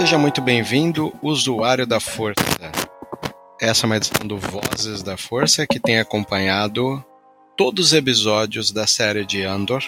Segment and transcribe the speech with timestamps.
[0.00, 2.42] Seja muito bem-vindo, usuário da Força.
[3.60, 7.04] Essa é uma edição do Vozes da Força que tem acompanhado
[7.54, 9.82] todos os episódios da série de Andor,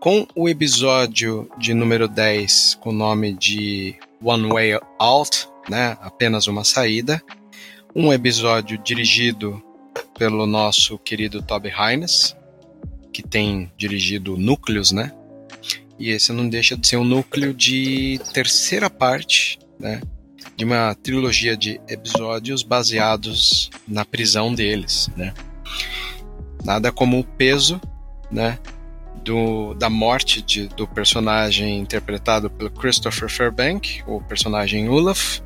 [0.00, 5.98] com o episódio de número 10 com o nome de One Way Out, né?
[6.00, 7.22] apenas uma saída,
[7.94, 9.62] um episódio dirigido
[10.18, 12.34] pelo nosso querido Toby Hines,
[13.12, 15.12] que tem dirigido Núcleos, né?
[15.98, 20.00] E esse não deixa de ser um núcleo de terceira parte, né?
[20.56, 25.32] De uma trilogia de episódios baseados na prisão deles, né?
[26.64, 27.80] Nada como o peso,
[28.30, 28.58] né?
[29.22, 35.40] Do, da morte de, do personagem interpretado pelo Christopher Fairbank, o personagem Olaf,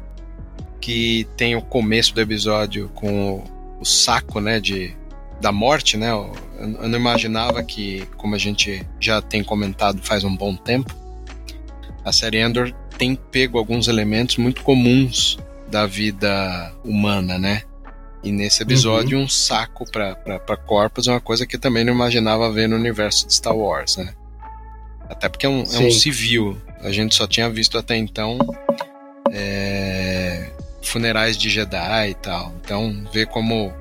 [0.81, 3.45] que tem o começo do episódio com o,
[3.81, 4.59] o saco, né?
[4.59, 4.97] De,
[5.41, 6.11] da morte, né?
[6.11, 10.95] Eu, eu não imaginava que, como a gente já tem comentado faz um bom tempo,
[12.05, 15.39] a série Endor tem pego alguns elementos muito comuns
[15.71, 17.63] da vida humana, né?
[18.23, 22.51] E nesse episódio, um saco para corpos é uma coisa que eu também não imaginava
[22.51, 24.13] ver no universo de Star Wars, né?
[25.09, 26.61] Até porque é um, é um civil.
[26.83, 28.39] A gente só tinha visto até então
[29.31, 30.51] é,
[30.83, 32.53] funerais de Jedi e tal.
[32.63, 33.73] Então, ver como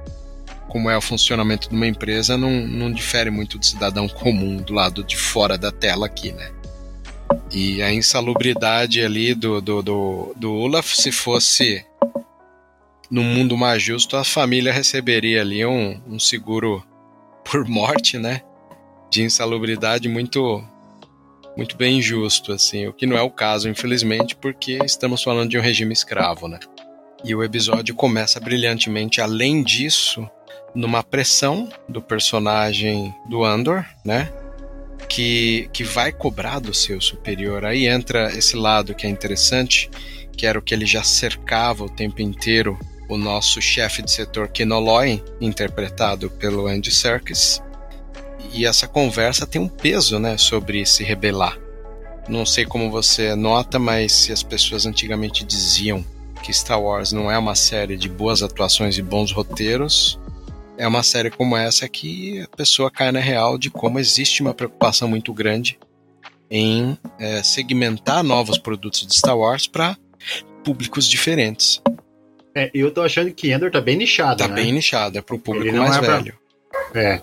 [0.67, 4.73] como é o funcionamento de uma empresa não, não difere muito do cidadão comum do
[4.73, 6.51] lado de fora da tela aqui, né?
[7.51, 11.85] E a insalubridade ali do, do, do, do Olaf, se fosse
[13.09, 16.83] no mundo mais justo, a família receberia ali um, um seguro
[17.43, 18.41] por morte, né?
[19.09, 20.63] De insalubridade muito
[21.55, 25.57] muito bem justo, assim, o que não é o caso, infelizmente, porque estamos falando de
[25.57, 26.59] um regime escravo, né?
[27.25, 30.29] E o episódio começa brilhantemente, além disso,
[30.73, 34.31] numa pressão do personagem do Andor, né?
[35.09, 37.65] Que, que vai cobrar do seu superior.
[37.65, 39.89] Aí entra esse lado que é interessante,
[40.35, 42.77] que era o que ele já cercava o tempo inteiro
[43.09, 47.61] o nosso chefe de setor Kinoloy, interpretado pelo Andy Serkis.
[48.53, 51.57] E essa conversa tem um peso, né, sobre se rebelar.
[52.27, 56.05] Não sei como você nota, mas se as pessoas antigamente diziam
[56.43, 60.19] que Star Wars não é uma série de boas atuações e bons roteiros,
[60.77, 64.53] é uma série como essa que a pessoa cai na real de como existe uma
[64.53, 65.77] preocupação muito grande
[66.49, 69.97] em é, segmentar novos produtos de Star Wars para
[70.63, 71.81] públicos diferentes.
[72.55, 74.55] É, eu tô achando que Endor tá bem nichado, Tá né?
[74.55, 76.33] bem nichada para o público mais é pra- velho.
[76.93, 77.21] É.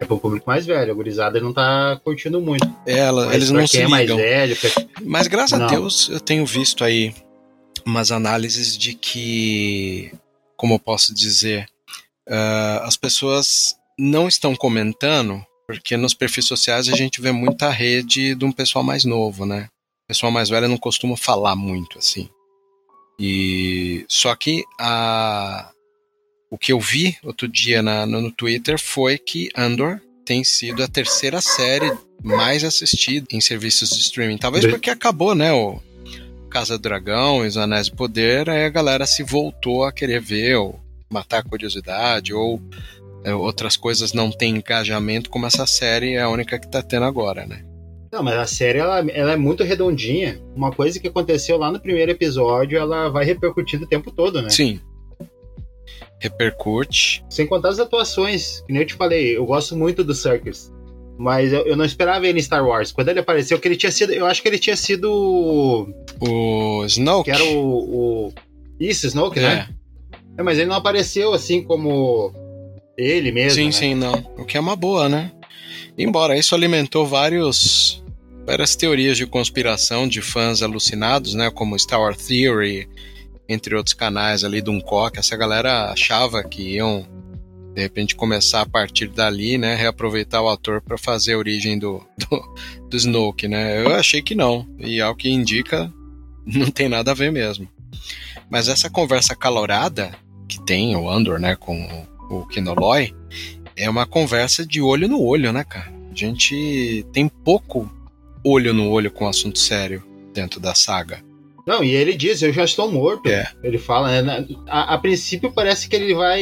[0.00, 0.90] É pro público mais velho.
[0.90, 2.68] A gurizada não tá curtindo muito.
[2.84, 4.16] Ela, Mas eles não se é mais ligam.
[4.16, 4.70] velho, pra-
[5.04, 5.66] Mas graças a Não.
[5.68, 7.14] Deus eu tenho visto aí
[7.86, 10.12] umas análises de que,
[10.56, 11.66] como eu posso dizer,
[12.28, 18.34] ah, as pessoas não estão comentando, porque nos perfis sociais a gente vê muita rede
[18.34, 19.68] de um pessoal mais novo, né?
[20.04, 22.28] O pessoal mais velho não costuma falar muito assim.
[23.18, 25.70] E só que a
[26.50, 30.82] o que eu vi outro dia na- no, no Twitter foi que Andor tem sido
[30.84, 31.92] a terceira série
[32.22, 34.38] mais assistida em serviços de streaming.
[34.38, 35.52] Talvez porque acabou, né?
[35.52, 35.80] O
[36.50, 40.56] Casa do Dragão os Anéis do Poder, aí a galera se voltou a querer ver,
[40.56, 40.80] ou
[41.10, 42.60] matar a curiosidade, ou
[43.24, 47.04] é, outras coisas não têm engajamento, como essa série é a única que tá tendo
[47.04, 47.64] agora, né?
[48.12, 50.40] Não, mas a série ela, ela é muito redondinha.
[50.54, 54.50] Uma coisa que aconteceu lá no primeiro episódio, ela vai repercutir o tempo todo, né?
[54.50, 54.78] Sim.
[56.20, 57.24] Repercute.
[57.28, 58.60] Sem contar as atuações.
[58.66, 60.72] Que nem eu te falei, eu gosto muito do Circus.
[61.18, 62.92] Mas eu, eu não esperava ele em Star Wars.
[62.92, 64.12] Quando ele apareceu, que ele tinha sido.
[64.12, 65.88] Eu acho que ele tinha sido.
[66.20, 67.30] O Snoke.
[67.30, 68.28] Que era o.
[68.28, 68.32] o
[68.78, 69.68] isso, Snoke, né?
[70.36, 70.42] É.
[70.42, 72.32] Mas ele não apareceu assim como
[72.96, 73.52] ele mesmo.
[73.52, 73.72] sim, né?
[73.72, 74.14] sim, não.
[74.38, 75.32] O que é uma boa, né?
[75.96, 78.02] Embora isso alimentou vários
[78.46, 82.86] várias teorias de conspiração de fãs alucinados, né, como Star Wars Theory,
[83.48, 87.06] entre outros canais ali do Uncock, essa galera achava que iam
[87.74, 92.06] de repente começar a partir dali, né, reaproveitar o ator para fazer a origem do,
[92.18, 92.54] do,
[92.88, 93.82] do Snoke, né?
[93.82, 95.92] Eu achei que não, e ao que indica,
[96.46, 97.68] não tem nada a ver mesmo.
[98.50, 100.14] Mas essa conversa calorada
[100.48, 103.14] que tem o Andor, né, com o, Kinoloy,
[103.76, 105.92] é uma conversa de olho no olho, né, cara?
[106.10, 107.90] A gente tem pouco
[108.44, 110.02] olho no olho com assunto sério
[110.32, 111.22] dentro da saga.
[111.66, 113.28] Não, e ele diz, eu já estou morto.
[113.28, 113.50] É.
[113.62, 114.46] Ele fala, né?
[114.68, 116.40] A, a princípio parece que ele vai.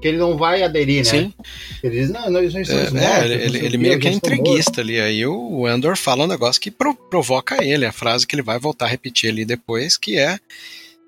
[0.00, 1.04] que ele não vai aderir, né?
[1.04, 1.34] Sim.
[1.82, 3.02] Ele diz, não, nós É, estamos mortos.
[3.02, 4.98] é, ele, não ele- ele meio que é entreguista ali.
[4.98, 8.58] Aí o Andor fala um negócio que pro- provoca ele, a frase que ele vai
[8.58, 10.38] voltar a repetir ali depois, que é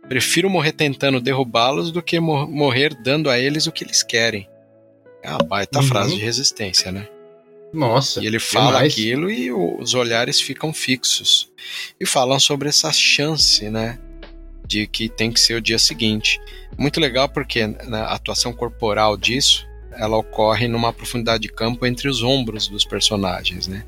[0.09, 4.49] prefiro morrer tentando derrubá-los do que mor- morrer dando a eles o que eles querem.
[5.23, 5.87] É uma baita Uhum.
[5.87, 7.09] frase de resistência, né?
[7.73, 8.23] Nossa.
[8.23, 8.93] E ele fala demais.
[8.93, 11.51] aquilo e os olhares ficam fixos.
[12.01, 13.99] E falam sobre essa chance, né?
[14.67, 16.41] De que tem que ser o dia seguinte.
[16.79, 19.67] Muito legal porque né, a atuação corporal disso
[19.99, 23.85] ela ocorre numa profundidade de campo entre os ombros dos personagens, né?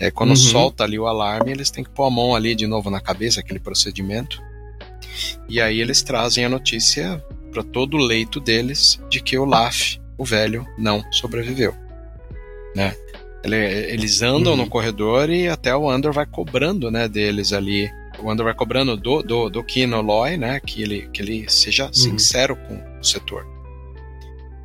[0.00, 0.36] É, quando Uhum.
[0.36, 3.40] solta ali o alarme, eles têm que pôr a mão ali de novo na cabeça,
[3.40, 4.42] aquele procedimento.
[5.48, 7.22] E aí eles trazem a notícia
[7.52, 11.74] para todo o leito deles de que o Laf, o velho, não sobreviveu.
[12.74, 12.94] Né?
[13.44, 13.56] Ele-
[13.92, 14.58] eles andam Uhum.
[14.58, 17.90] no corredor e até o Andor vai cobrando, né, deles ali.
[18.18, 22.56] O Andor vai cobrando do, do, do Kinoloy, né, que ele, que ele seja sincero
[22.56, 23.46] com o setor.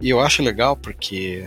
[0.01, 1.43] E eu acho legal porque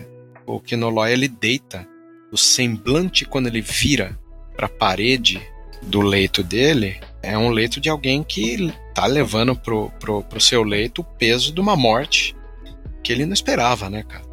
[0.46, 1.88] o Kinoloy ele deita
[2.30, 4.18] o semblante quando ele vira
[4.54, 5.40] para a parede
[5.82, 10.62] do leito dele é um leito de alguém que tá levando pro, pro, pro seu
[10.62, 12.34] leito o peso de uma morte
[13.02, 14.24] que ele não esperava, né, cara?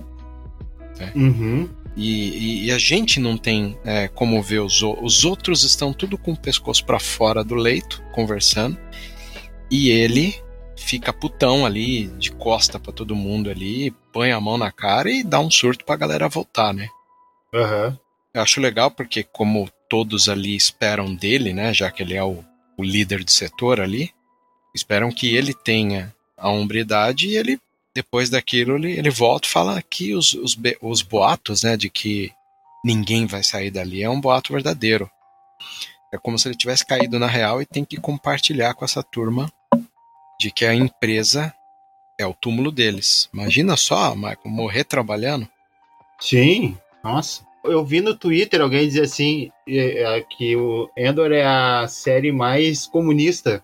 [1.16, 1.70] Uhum.
[1.96, 6.18] E, e- e a gente não tem é, como ver os, os outros estão tudo
[6.18, 8.78] com o pescoço para fora do leito conversando
[9.72, 10.36] e ele
[10.76, 15.24] fica putão ali de costa para todo mundo ali põe a mão na cara e
[15.24, 16.88] dá um surto pra galera voltar né
[17.54, 17.98] Aham.
[18.34, 22.44] eu acho legal porque como todos ali esperam dele né já que ele é o,
[22.80, 24.14] o líder de setor ali
[24.74, 27.60] esperam que ele tenha a hombridade e ele
[27.94, 32.32] depois daquilo ele, ele volta e fala que os, os, os boatos né, de que
[32.86, 35.12] ninguém vai sair dali é um boato verdadeiro.
[36.14, 39.52] É como se ele tivesse caído na real e tem que compartilhar com essa turma
[40.40, 41.54] de que a empresa
[42.18, 43.30] é o túmulo deles.
[43.34, 45.46] Imagina só, Michael, morrer trabalhando.
[46.18, 47.46] Sim, nossa.
[47.64, 52.32] Eu vi no Twitter alguém dizer assim é, é, que o Endor é a série
[52.32, 53.64] mais comunista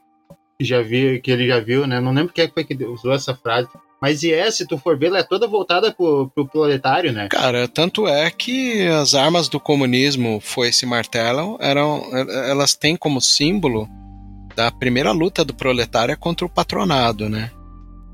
[0.57, 1.99] que já vi, que ele já viu, né?
[1.99, 3.67] Não lembro quem foi que usou essa frase.
[4.01, 7.27] Mas e é, se tu for ver, ela é toda voltada pro, pro proletário, né?
[7.29, 12.03] Cara, tanto é que as armas do comunismo, foice e martelo, eram,
[12.47, 13.89] elas têm como símbolo
[14.55, 17.51] da primeira luta do proletário contra o patronado, né?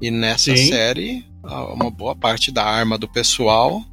[0.02, 0.68] E nessa Sim.
[0.68, 3.84] série, uma boa parte da arma do pessoal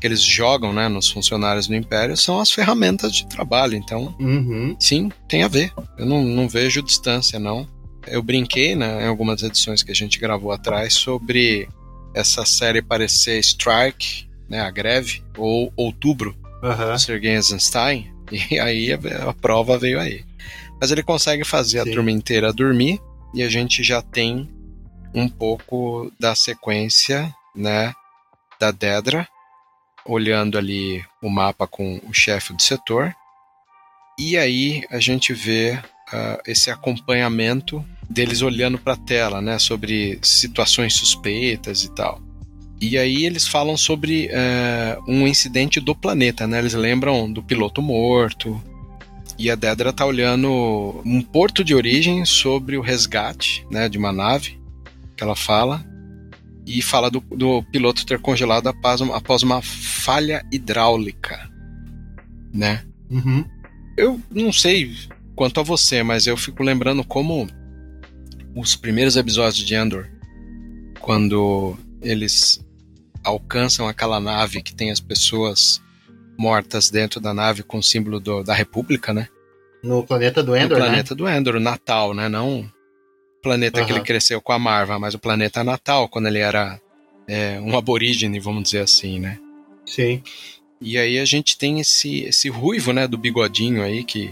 [0.00, 3.74] que eles jogam, né, nos funcionários do Império são as ferramentas de trabalho.
[3.74, 4.76] Então, Uhum.
[4.78, 5.72] sim, tem a ver.
[5.98, 7.66] Eu não, não vejo distância, não.
[8.06, 11.68] Eu brinquei né, em algumas edições que a gente gravou atrás sobre
[12.14, 18.10] essa série parecer Strike, né, a greve, ou Outubro, do Sergei Eisenstein,
[18.50, 20.24] e aí a, a prova veio aí.
[20.80, 21.90] Mas ele consegue fazer Sim.
[21.90, 22.98] a turma inteira dormir,
[23.34, 24.48] e a gente já tem
[25.14, 27.92] um pouco da sequência, né,
[28.60, 29.28] da Dedra,
[30.08, 33.14] olhando ali o mapa com o chefe do setor,
[34.18, 35.78] e aí a gente vê
[36.12, 42.20] ah, esse acompanhamento deles olhando para a tela, né, sobre situações suspeitas e tal.
[42.80, 46.60] E aí eles falam sobre eh, um incidente do planeta, né?
[46.60, 48.62] Eles lembram do piloto morto.
[49.36, 54.12] E a Dedra tá olhando um porto de origem sobre o resgate, né, de uma
[54.12, 54.60] nave
[55.16, 55.84] que ela fala
[56.68, 61.48] e fala do, do piloto ter congelado após uma, após uma falha hidráulica,
[62.52, 62.84] né?
[63.10, 63.44] Uhum.
[63.96, 64.92] Eu não sei
[65.34, 67.48] quanto a você, mas eu fico lembrando como
[68.54, 70.08] os primeiros episódios de Andor,
[71.00, 72.60] quando eles
[73.24, 75.82] alcançam aquela nave que tem as pessoas
[76.38, 79.28] mortas dentro da nave com o símbolo do- da República, né?
[79.82, 80.90] No planeta do Endor, no né?
[80.90, 82.28] planeta do Endor, Natal, né?
[82.28, 82.70] Não
[83.42, 83.98] planeta que Aham.
[84.00, 86.80] ele cresceu com a Marva, mas o planeta Natal, quando ele era
[87.26, 89.38] é, um aborígene, vamos dizer assim, né?
[89.86, 90.22] Sim.
[90.80, 94.30] E aí a gente tem esse, esse ruivo, né, do bigodinho aí que,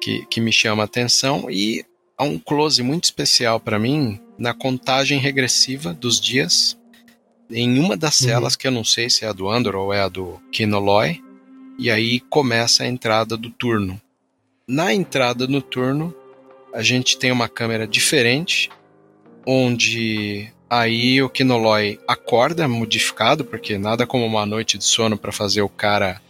[0.00, 1.84] que, que me chama a atenção e
[2.18, 6.76] há um close muito especial para mim na contagem regressiva dos dias
[7.50, 8.26] em uma das Uhum.
[8.26, 11.22] celas, que eu não sei se é a do Andor ou é a do Kinoloy,
[11.78, 14.00] e aí começa a entrada do turno.
[14.66, 16.14] Na entrada no turno,
[16.74, 18.68] a gente tem uma câmera diferente,
[19.46, 25.62] onde aí o Kinoloy acorda modificado, porque nada como uma noite de sono para fazer
[25.62, 26.20] o cara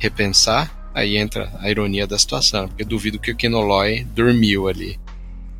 [0.00, 0.82] repensar.
[0.92, 4.98] Aí entra a ironia da situação, porque eu duvido que o Kinoloy dormiu ali.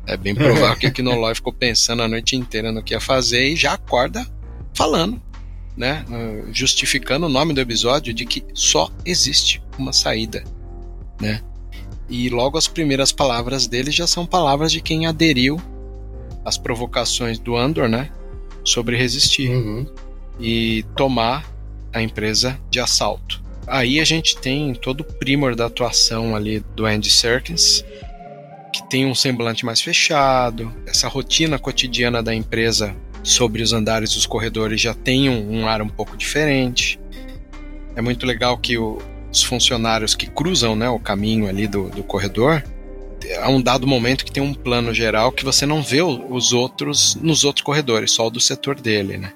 [0.05, 3.47] É bem provável que o Kinoloy ficou pensando a noite inteira no que ia fazer
[3.47, 4.25] e já acorda
[4.73, 5.21] falando,
[5.77, 6.05] né?
[6.51, 10.43] Justificando o nome do episódio de que só existe uma saída,
[11.21, 11.41] né?
[12.09, 15.59] E logo as primeiras palavras dele já são palavras de quem aderiu
[16.43, 18.11] às provocações do Andor, né?
[18.63, 19.85] Sobre resistir Uhum.
[20.39, 21.45] e tomar
[21.93, 23.41] a empresa de assalto.
[23.67, 27.83] Aí a gente tem todo o primor da atuação ali do Andy Serkis,
[28.71, 34.25] que tem um semblante mais fechado, essa rotina cotidiana da empresa sobre os andares dos
[34.27, 36.99] corredores já tem um, um ar um pouco diferente.
[37.95, 38.99] É muito legal que o-
[39.35, 42.63] os funcionários que cruzam né, o caminho ali do, do corredor,
[43.41, 47.15] há um dado momento que tem um plano geral que você não vê os outros
[47.21, 49.33] nos outros corredores, só o do setor dele, né?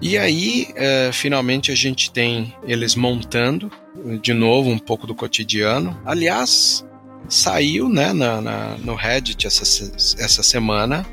[0.00, 3.70] E aí, eh, finalmente, a gente tem eles montando
[4.20, 5.98] de novo um pouco do cotidiano.
[6.04, 6.84] Aliás,
[7.28, 9.62] saiu né, na, na- no Reddit essa,
[10.18, 11.06] essa semana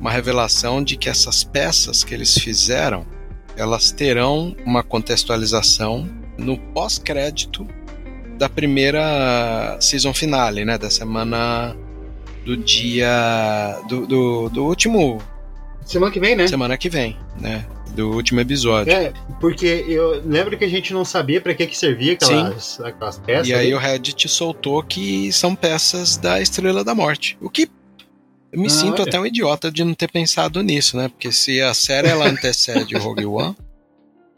[0.00, 3.06] uma revelação de que essas peças que eles fizeram
[3.56, 6.08] elas terão uma contextualização
[6.40, 7.66] no pós-crédito
[8.38, 11.76] da primeira season finale, né, da semana
[12.44, 15.20] do dia do, do, do último
[15.84, 16.46] Semana que vem, né?
[16.48, 18.92] semana que vem, né, do último episódio.
[18.92, 23.18] É, porque eu lembro que a gente não sabia pra que que servia aquelas, aquelas
[23.18, 23.48] peças.
[23.48, 23.74] E aí ali.
[23.74, 27.36] o Reddit soltou que são peças da Estrela da Morte.
[27.40, 27.68] O que
[28.52, 29.08] eu me Ah, sinto olha.
[29.08, 31.08] até um idiota de não ter pensado nisso, né?
[31.08, 33.56] Porque se a série ela antecede o Rogue One,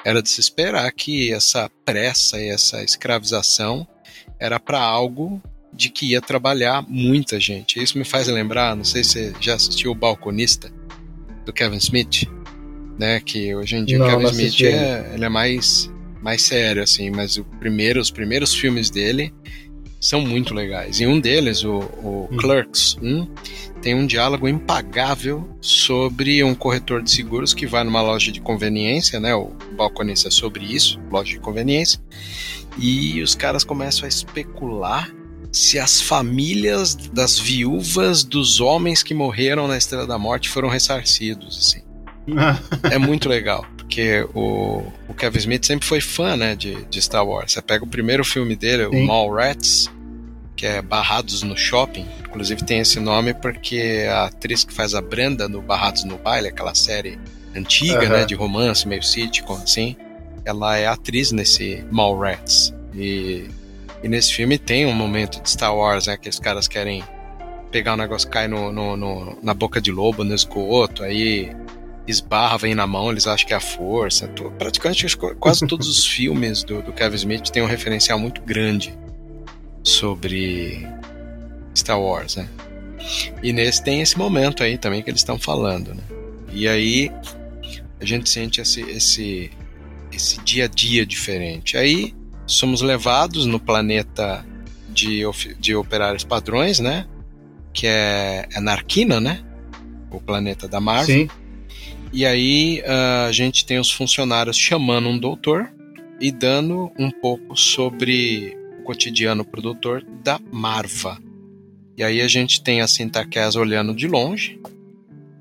[0.04, 3.87] era de se esperar que essa pressa e essa escravização
[4.38, 5.40] era para algo
[5.73, 7.82] de que ia trabalhar muita gente.
[7.82, 10.71] Isso me faz lembrar, não sei se você já assistiu o Balconista
[11.47, 12.28] do Kevin Smith,
[12.99, 13.21] né?
[13.21, 15.90] Que hoje em dia Não, o Kevin Smith é, ele é mais
[16.21, 19.32] mais sério assim, mas o primeiro, os primeiros filmes dele
[20.00, 21.00] são muito legais.
[21.00, 22.37] E um deles, o, o Hum.
[22.37, 23.26] Clerks 1,
[23.83, 29.19] tem um diálogo impagável sobre um corretor de seguros que vai numa loja de conveniência,
[29.19, 29.35] né?
[29.35, 32.01] O balconista é sobre isso, loja de conveniência.
[32.79, 35.12] E os caras começam a especular
[35.51, 41.59] se as famílias das viúvas dos homens que morreram na Estrela da Morte foram ressarcidos,
[41.59, 41.83] assim.
[42.91, 47.27] É muito legal, porque o, o Kevin Smith sempre foi fã, né, de, de Star
[47.27, 47.53] Wars.
[47.53, 49.03] Você pega o primeiro filme dele, Sim.
[49.03, 49.91] o Mallrats,
[50.62, 52.07] que é Barrados no Shopping.
[52.21, 56.47] Inclusive tem esse nome porque a atriz que faz a Brenda no Barrados no Baile,
[56.47, 57.19] aquela série
[57.52, 58.09] antiga, Aham.
[58.19, 59.97] né, de romance, meio sitcom, assim,
[60.45, 62.73] ela é atriz nesse Mallrats.
[62.95, 63.49] E,
[64.04, 67.02] e nesse filme tem um momento de Star Wars, né, que os caras querem
[67.73, 71.50] pegar o negócio cai no, no- no- na boca de lobo, no esgoto, aí
[72.07, 74.28] esbarra, vem na mão, eles acham que é a força.
[74.61, 78.97] Praticamente quase todos os filmes do, do Kevin Smith têm um referencial muito grande
[79.83, 80.87] sobre
[81.77, 82.49] Star Wars, né?
[83.43, 86.03] E nesse tem esse momento aí também que eles estão falando, né?
[86.53, 87.11] E aí
[88.01, 89.51] a gente sente esse, esse,
[90.12, 91.77] esse dia a dia diferente.
[91.77, 92.15] Aí
[92.47, 94.45] somos levados no planeta
[94.89, 95.23] de,
[95.59, 97.07] de operários padrões, né?
[97.73, 99.43] Que é, é Narquina, né?
[100.11, 101.07] O planeta da Marvel.
[101.07, 101.29] Sim.
[102.12, 105.73] E aí ah, a gente tem os funcionários chamando um doutor
[106.21, 111.19] e dando um pouco sobre cotidiano pro doutor da Marva.
[111.97, 114.61] E aí a gente tem a Sintaquez olhando de longe.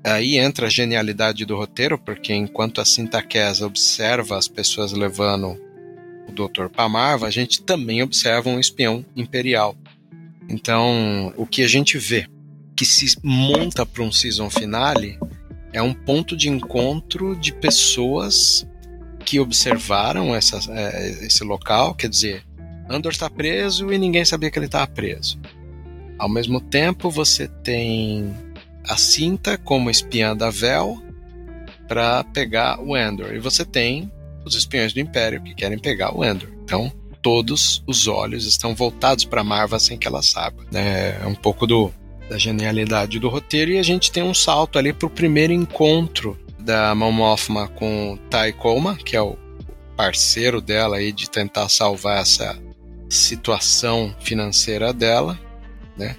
[0.04, 5.56] Aí entra a genialidade do roteiro, porque enquanto a Sintaquez observa as pessoas levando
[6.28, 9.76] o doutor para Marva, a gente também observa um espião imperial.
[10.48, 12.26] Então, o que a gente vê
[12.76, 15.18] que se monta para um season finale
[15.72, 18.66] é um ponto de encontro de pessoas
[19.24, 22.44] que observaram essa, é, esse local, quer dizer,
[22.92, 25.38] Andor está preso e ninguém sabia que ele estava preso.
[26.18, 28.34] Ao mesmo tempo, você tem
[28.88, 31.02] a Cinta como espiã da Vel
[31.88, 34.10] para pegar o Andor, e você tem
[34.44, 36.48] os espiões do Império que querem pegar o Andor.
[36.62, 40.64] Então, todos os olhos estão voltados para Marva sem que ela saiba.
[40.70, 41.20] né?
[41.22, 41.92] É um pouco do,
[42.28, 46.94] da genialidade do roteiro e a gente tem um salto ali pro primeiro encontro da
[46.94, 49.36] Mothma com Tai Koma, que é o
[49.96, 52.58] parceiro dela aí de tentar salvar essa
[53.12, 55.38] situação financeira dela,
[55.96, 56.16] né?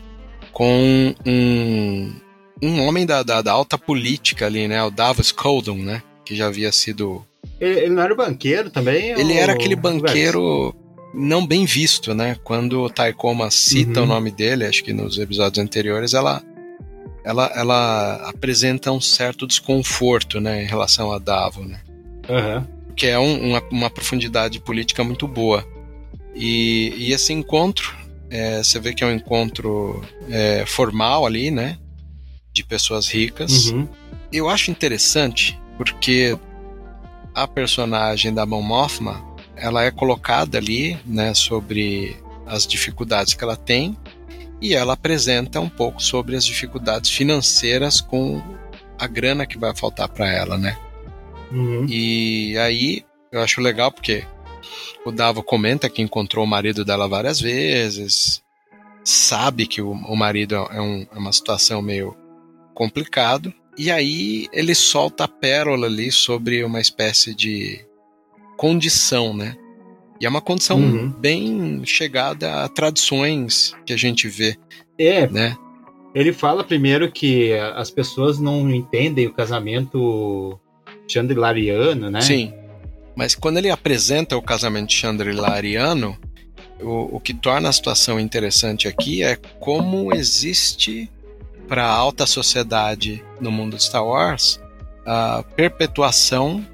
[0.51, 2.13] Com um,
[2.61, 4.83] um homem da, da, da alta política ali, né?
[4.83, 6.03] O Davos Coldon, né?
[6.25, 7.25] Que já havia sido.
[7.59, 9.09] Ele, ele não era o banqueiro também?
[9.11, 10.75] Ele ou- era aquele banqueiro
[11.13, 12.37] não bem visto, né?
[12.43, 14.05] Quando o Taikoma cita Uhum.
[14.05, 16.41] o nome dele, acho que nos episódios anteriores, ela,
[17.25, 20.63] ela, ela apresenta um certo desconforto, né?
[20.63, 21.79] Em relação a Davo, né?
[22.29, 22.67] Aham.
[22.95, 25.67] que é um- uma, uma profundidade política muito boa.
[26.35, 27.95] E, e esse encontro,
[28.29, 31.77] é, você vê que é um encontro é, formal ali, né?
[32.51, 33.67] De pessoas ricas.
[33.67, 33.87] Uhum.
[34.31, 36.37] Eu acho interessante porque
[37.33, 39.23] a personagem da Mon Mothma,
[39.55, 41.33] ela é colocada ali, né?
[41.33, 43.97] Sobre as dificuldades que ela tem
[44.61, 48.41] e ela apresenta um pouco sobre as dificuldades financeiras com
[48.97, 50.77] a grana que vai faltar para ela, né?
[51.51, 51.85] Uhum.
[51.87, 54.23] E aí eu acho legal porque
[55.05, 58.41] o Davo comenta que encontrou o marido dela várias vezes,
[59.03, 62.15] sabe que o, o marido é, um- é uma situação meio
[62.73, 67.83] complicado, e aí ele solta a pérola ali sobre uma espécie de
[68.57, 69.55] condição, né?
[70.21, 71.09] E é uma condição Uhum.
[71.09, 74.55] bem chegada a tradições que a gente vê,
[74.97, 75.57] É, né?
[76.15, 80.59] ele fala primeiro que as pessoas não entendem o casamento
[81.07, 82.21] chandrilariano, né?
[82.21, 82.53] Sim.
[83.15, 86.17] Mas quando ele apresenta o casamento chandrilariano,
[86.81, 91.09] o, o que torna a situação interessante aqui é como existe
[91.67, 94.59] para a alta sociedade no mundo de Star Wars
[95.05, 96.65] a perpetuação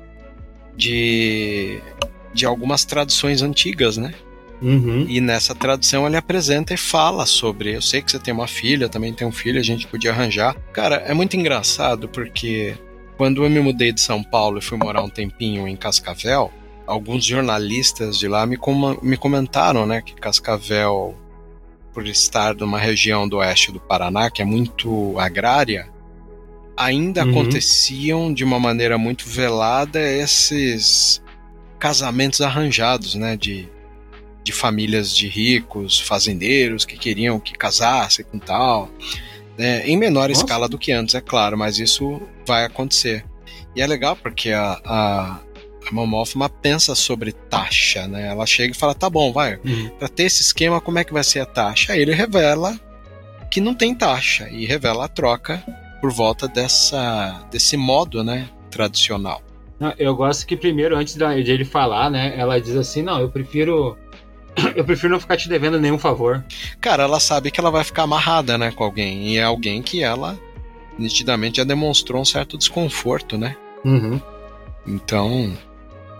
[0.76, 1.80] de,
[2.34, 4.14] de algumas tradições antigas, né?
[4.62, 5.06] Uhum.
[5.08, 7.76] E nessa tradução ele apresenta e fala sobre.
[7.76, 10.56] Eu sei que você tem uma filha, também tem um filho, a gente podia arranjar.
[10.74, 12.76] Cara, é muito engraçado porque
[13.20, 16.50] quando eu me mudei de São Paulo e fui morar um tempinho em Cascavel,
[16.88, 21.18] alguns jornalistas de lá me, com- me comentaram, né, que Cascavel,
[21.94, 25.90] por estar numa região do oeste do Paraná, que é muito agrária,
[26.78, 27.32] ainda Uhum.
[27.32, 31.22] aconteciam de uma maneira muito velada esses
[31.78, 33.68] casamentos arranjados, né, de
[34.42, 38.90] de famílias de ricos, fazendeiros que queriam que casasse com tal,
[39.60, 39.86] né?
[39.88, 40.42] em menor Nossa.
[40.42, 43.24] escala do que antes, é claro, mas isso vai acontecer.
[43.76, 45.40] E é legal porque a, a,
[45.88, 48.28] a Mon Mothma pensa sobre taxa, né?
[48.28, 49.90] Ela chega e fala, tá bom, vai, Uhum.
[50.00, 51.94] para ter esse esquema, como é que vai ser a taxa?
[51.94, 52.80] Aí ele revela
[53.52, 55.64] que não tem taxa e revela a troca
[56.02, 59.42] por volta dessa desse modo, né, tradicional.
[59.80, 63.30] Não, Eu gosto que primeiro, antes de ele falar, né, ela diz assim, não, eu
[63.30, 63.98] prefiro.
[64.76, 66.44] Eu prefiro não ficar te devendo nenhum favor.
[66.80, 69.30] Cara, ela sabe que ela vai ficar amarrada, né, com alguém.
[69.30, 70.40] E é alguém que ela
[70.98, 73.56] nitidamente já demonstrou um certo desconforto, né?
[73.86, 74.20] Uhum.
[74.86, 75.58] Então,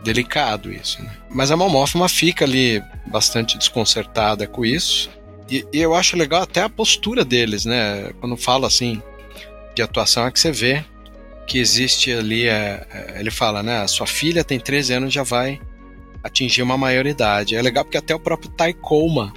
[0.04, 1.12] delicado isso, né?
[1.30, 5.10] Mas a Mon Mothma fica ali bastante desconcertada com isso.
[5.50, 8.12] E, e eu acho legal até a postura deles, né?
[8.20, 9.02] Quando fala assim
[9.76, 10.84] de atuação é que você vê
[11.48, 13.82] que existe ali, é, é, ele fala, né?
[13.82, 15.60] A sua filha tem 13 anos já vai
[16.24, 17.56] atingir uma maioridade.
[17.56, 19.34] É legal porque até o próprio Taikoma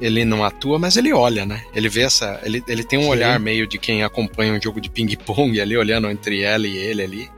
[0.00, 1.64] ele não atua, mas ele olha, né?
[1.74, 2.40] Ele vê essa.
[2.42, 3.08] Ele, ele tem um Sim.
[3.08, 7.02] olhar meio de quem acompanha um jogo de ping-pong ali, olhando entre ela e ele
[7.02, 7.30] ali.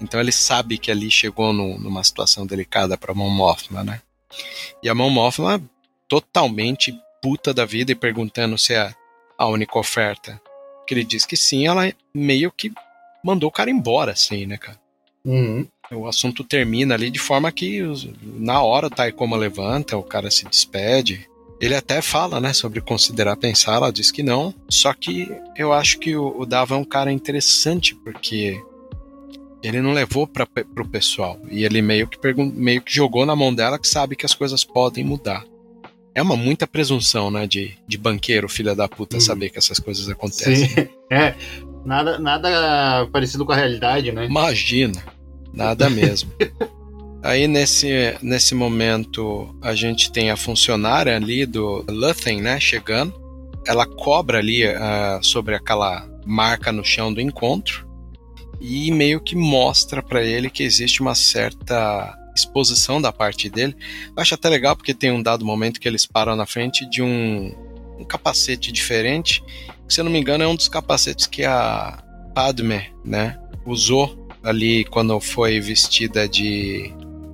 [0.00, 4.00] Então ele sabe que ali chegou num- numa situação delicada para Mon Mothma, né?
[4.80, 5.60] E a Mon Mothma
[6.08, 8.94] totalmente puta da vida e perguntando se é
[9.36, 10.40] a única oferta.
[10.86, 12.72] Que ele diz que sim, ela meio que
[13.24, 14.78] mandou o cara embora, assim, né, cara?
[15.24, 15.66] Uhum.
[15.92, 17.82] O assunto termina ali de forma que
[18.22, 21.28] na hora o Taikoma levanta, o cara se despede.
[21.60, 24.54] Ele até fala, né, sobre considerar pensar, ela diz que não.
[24.68, 28.60] Só que eu acho que o, o Dava é um cara interessante porque
[29.62, 32.18] ele não levou para pro pessoal e ele meio que
[32.54, 35.44] meio que jogou na mão dela que sabe que as coisas podem mudar.
[36.14, 39.20] É uma muita presunção, né, de, de banqueiro, filha da puta, Uhum.
[39.20, 40.68] saber que essas coisas acontecem.
[40.68, 40.88] Sim.
[41.10, 41.34] É.
[41.86, 44.26] Nada, nada parecido com a realidade, né?
[44.26, 45.02] Imagina,
[45.52, 46.32] nada mesmo.
[47.22, 53.12] Aí nesse, nesse momento a gente tem a funcionária ali do Luthen, né, chegando.
[53.66, 57.88] Ela cobra ali ah, sobre aquela marca no chão do encontro
[58.60, 63.76] e meio que mostra pra ele que existe uma certa exposição da parte dele.
[64.16, 67.02] Eu acho até legal porque tem um dado momento que eles param na frente de
[67.02, 67.52] um,
[67.98, 69.42] um capacete diferente,
[69.86, 72.02] que se eu não me engano é um dos capacetes que a
[72.34, 76.92] Padme, né, usou ali quando foi vestida de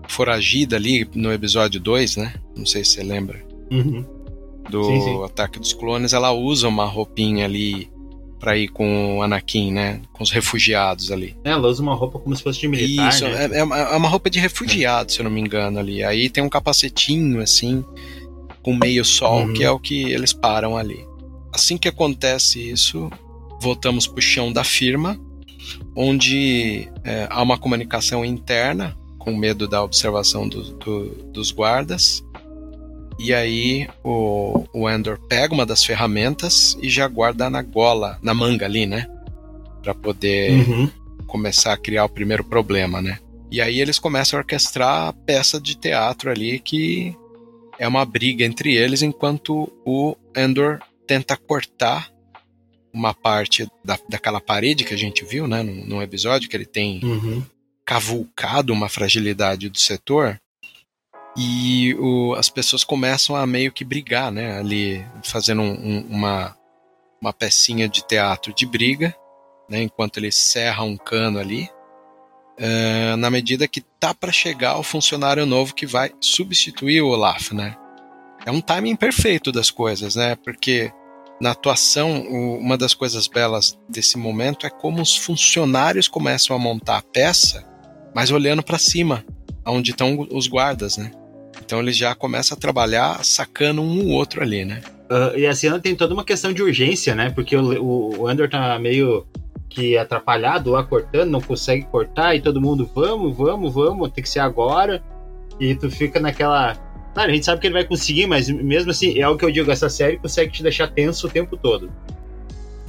[0.08, 2.34] foragida ali no episódio 2, né?
[2.56, 3.44] Não sei se você lembra.
[3.70, 4.04] Uhum.
[4.70, 5.24] Do Sim, sim.
[5.24, 7.90] Ataque dos Clones, ela usa uma roupinha ali
[8.40, 10.00] pra ir com o Anakin, né?
[10.12, 11.34] Com os refugiados ali.
[11.44, 13.46] É, Ela usa uma roupa como se fosse de militar, Isso, né?
[13.52, 16.02] é, é uma- é roupa de refugiado, se eu não me engano ali.
[16.02, 17.84] Aí tem um capacetinho assim,
[18.62, 19.52] com meio sol, Uhum.
[19.54, 21.04] que é o que eles param ali.
[21.52, 23.10] Assim que acontece isso,
[23.60, 25.18] voltamos para o chão da firma,
[25.96, 32.22] onde é, há uma comunicação interna, com medo da observação do, do, dos guardas.
[33.18, 38.34] E aí o, o Endor pega uma das ferramentas e já guarda na gola, na
[38.34, 39.06] manga ali, né?
[39.82, 40.90] Para poder Uhum.
[41.26, 43.18] começar a criar o primeiro problema, né?
[43.50, 47.16] E aí eles começam a orquestrar a peça de teatro ali que
[47.78, 52.08] é uma briga entre eles enquanto o Endor tenta cortar
[52.94, 56.64] uma parte da, daquela parede que a gente viu, né, num, num episódio que ele
[56.64, 57.44] tem Uhum.
[57.84, 60.40] cavulcado uma fragilidade do setor
[61.36, 64.56] e o- as pessoas começam a meio que brigar, né?
[64.58, 66.56] Ali fazendo um- um- uma,
[67.20, 69.14] uma pecinha de teatro de briga,
[69.68, 69.82] né?
[69.82, 71.68] Enquanto ele serra um cano ali,
[72.56, 77.50] eh, na medida que tá para chegar o funcionário novo que vai substituir o Olaf,
[77.52, 77.76] né?
[78.46, 80.36] É um timing perfeito das coisas, né?
[80.36, 80.92] Porque
[81.40, 86.98] na atuação, uma das coisas belas desse momento é como os funcionários começam a montar
[86.98, 87.64] a peça,
[88.14, 89.24] mas olhando para cima,
[89.66, 91.10] onde estão os guardas, né?
[91.64, 94.82] Então eles já começam a trabalhar sacando um o outro ali, né?
[95.08, 97.30] Ah, e a cena tem toda uma questão de urgência, né?
[97.30, 99.26] Porque o, o, o Andor tá meio
[99.68, 104.30] que atrapalhado lá cortando, não consegue cortar, e todo mundo, vamos, vamos, vamos, tem que
[104.30, 105.02] ser agora.
[105.58, 106.74] E tu fica naquela.
[107.14, 109.50] Claro, a gente sabe que ele vai conseguir, mas mesmo assim, é o que eu
[109.52, 111.90] digo, essa série consegue te deixar tenso o tempo todo.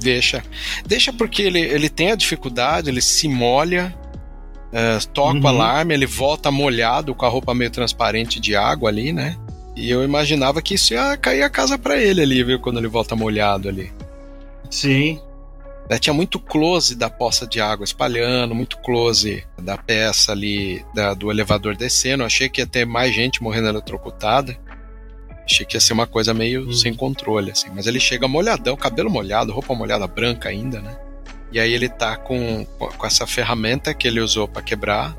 [0.00, 0.42] Deixa.
[0.84, 3.94] Deixa porque ele, ele tem a dificuldade, ele se molha,
[4.72, 5.46] eh, toca o Uhum.
[5.46, 9.36] alarme, ele volta molhado com a roupa meio transparente de água ali, né?
[9.76, 12.58] E eu imaginava que isso ia cair a casa pra ele ali, viu?
[12.58, 13.92] Quando ele volta molhado ali.
[14.70, 15.20] Sim.
[15.88, 21.14] Né, Tinha muito close da poça de água espalhando, muito close da peça ali, da-
[21.14, 22.22] do elevador descendo.
[22.22, 24.58] Eu achei que ia ter mais gente morrendo eletrocutada.
[25.44, 26.72] Achei que ia ser uma coisa meio Hum.
[26.72, 27.68] sem controle, assim.
[27.72, 30.98] Mas ele chega molhadão, cabelo molhado, roupa molhada branca ainda, né?
[31.52, 35.16] E aí ele tá com, com essa ferramenta que ele usou para quebrar,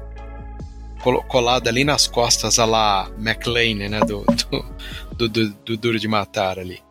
[1.30, 4.00] colada ali nas costas, a lá McLean, né?
[4.02, 4.26] Do,
[5.16, 6.82] do, do, do- do Duro de Matar ali.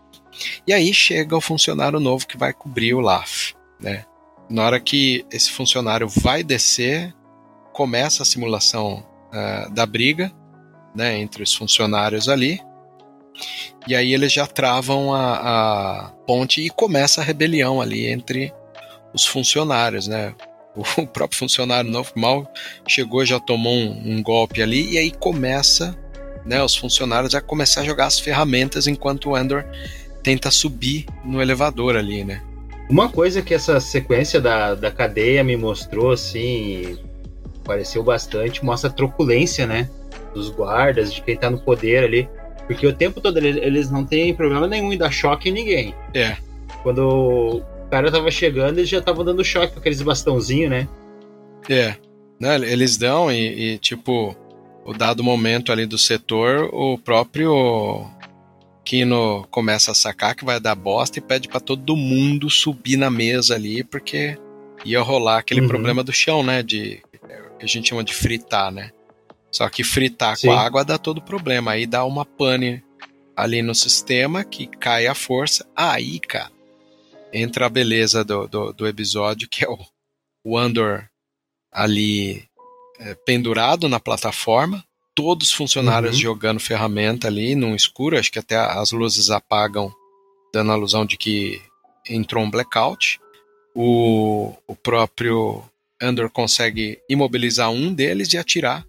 [0.67, 4.05] E aí chega o funcionário novo que vai cobrir o LAF, né?
[4.49, 7.15] Na hora que esse funcionário vai descer,
[7.73, 10.33] começa a simulação ah, da briga,
[10.95, 11.19] né?
[11.19, 12.61] Entre os funcionários ali.
[13.87, 18.53] E aí eles já travam a, a ponte e começa a rebelião ali entre
[19.13, 20.35] os funcionários, né?
[20.75, 22.51] O próprio funcionário novo mal
[22.87, 25.97] chegou, já tomou um, um golpe ali e aí começa,
[26.45, 26.63] né?
[26.63, 29.65] Os funcionários a começar a jogar as ferramentas enquanto o Endor
[30.23, 32.43] tenta subir no elevador ali, né?
[32.89, 36.99] Uma coisa que essa sequência da, da cadeia me mostrou, assim,
[37.65, 39.91] pareceu bastante, mostra a truculência, né?
[40.33, 42.29] Dos guardas, de quem tá no poder ali.
[42.67, 45.95] Porque o tempo todo ele- eles não têm problema nenhum em dar choque em ninguém.
[46.15, 46.37] É.
[46.83, 50.89] Quando o cara tava chegando, eles já estavam dando choque com aqueles bastãozinhos, né?
[51.69, 51.97] É,
[52.39, 54.37] né, eles dão e, e, tipo,
[54.85, 58.07] o dado momento ali do setor, o próprio
[58.87, 63.11] Kino começa a sacar que vai dar bosta e pede pra todo mundo subir na
[63.11, 64.39] mesa ali, porque
[64.85, 65.69] ia rolar aquele Uhum.
[65.69, 67.03] problema do chão, né, de
[67.59, 68.93] que a gente chama de fritar, né?
[69.51, 70.49] Só que fritar Sim.
[70.49, 72.83] com água dá todo problema, aí dá uma pane
[73.35, 76.51] ali no sistema que cai a força, aí, cara,
[77.33, 79.79] entra a beleza do, do, do episódio, que é o,
[80.45, 81.09] o Andor
[81.73, 82.45] ali
[83.01, 84.85] é, pendurado na plataforma,
[85.17, 86.21] todos os funcionários Uhum.
[86.21, 89.91] jogando ferramenta ali no escuro, acho que até as luzes apagam,
[90.53, 91.61] dando a alusão de que
[92.09, 93.19] entrou um blackout.
[93.75, 95.63] O, o próprio
[96.01, 98.87] Andor consegue imobilizar um deles e atirar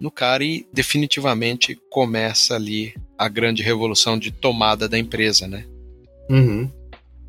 [0.00, 5.66] no cara e definitivamente começa ali a grande revolução de tomada da empresa, né?
[6.30, 6.70] Uhum.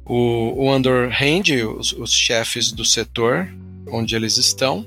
[0.06, 3.48] O, o Andor rende os, os chefes do setor
[3.90, 4.86] onde eles estão,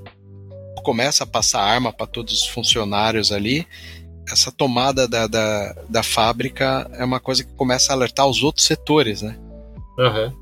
[0.80, 3.66] começa a passar arma para todos os funcionários ali.
[4.30, 8.64] Essa tomada da, da, da fábrica é uma coisa que começa a alertar os outros
[8.66, 9.36] setores, né?
[9.98, 10.32] Aham.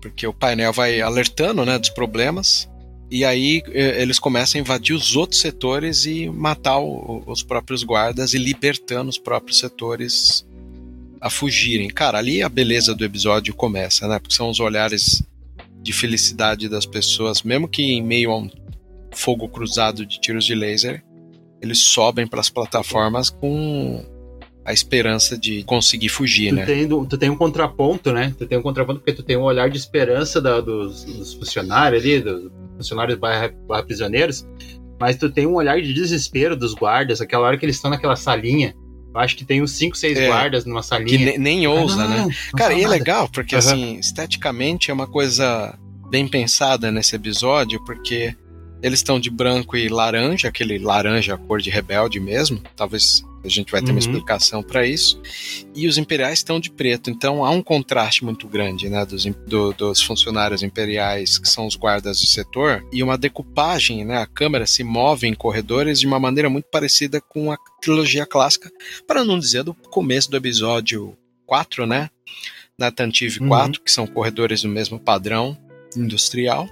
[0.00, 2.68] Porque o painel vai alertando né, dos problemas,
[3.10, 8.34] e aí eles começam a invadir os outros setores e matar o- os próprios guardas
[8.34, 10.46] e libertando os próprios setores
[11.20, 11.88] a fugirem.
[11.88, 14.18] Cara, ali a beleza do episódio começa, né?
[14.18, 15.22] Porque são os olhares
[15.82, 18.50] de felicidade das pessoas, mesmo que em meio a um
[19.16, 21.02] fogo cruzado de tiros de laser,
[21.60, 24.04] eles sobem para as plataformas com
[24.64, 26.64] a esperança de conseguir fugir, Tu, né?
[26.66, 28.34] tem, tu tem um contraponto, né?
[28.36, 32.02] Tu tem um contraponto porque tu tem um olhar de esperança da- dos, dos funcionários
[32.02, 34.44] ali, dos funcionários barra, barra prisioneiros,
[35.00, 38.16] mas tu tem um olhar de desespero dos guardas, aquela hora que eles estão naquela
[38.16, 38.74] salinha.
[39.14, 41.18] Eu acho que tem uns 5, 6 É, guardas numa Que salinha.
[41.32, 42.16] ne- nem ousa, Ah, né?
[42.18, 43.64] não, não Cara, e é legal, porque Aham.
[43.72, 45.78] assim, esteticamente é uma coisa
[46.10, 48.34] bem pensada nesse episódio, porque
[48.86, 52.62] eles estão de branco e laranja, aquele laranja cor de rebelde mesmo.
[52.76, 53.98] Talvez a gente vai ter uma Uhum.
[53.98, 55.20] explicação para isso.
[55.74, 59.72] E os imperiais estão de preto, então há um contraste muito grande, né, dos, do-
[59.72, 64.66] dos funcionários imperiais que são os guardas do setor e uma decupagem, né, a câmera
[64.66, 68.70] se move em corredores de uma maneira muito parecida com a trilogia clássica,
[69.06, 72.10] para não dizer do começo do episódio 4, né,
[72.76, 73.48] na Tantive Uhum.
[73.48, 75.56] 4, que são corredores do mesmo padrão
[75.96, 76.68] industrial.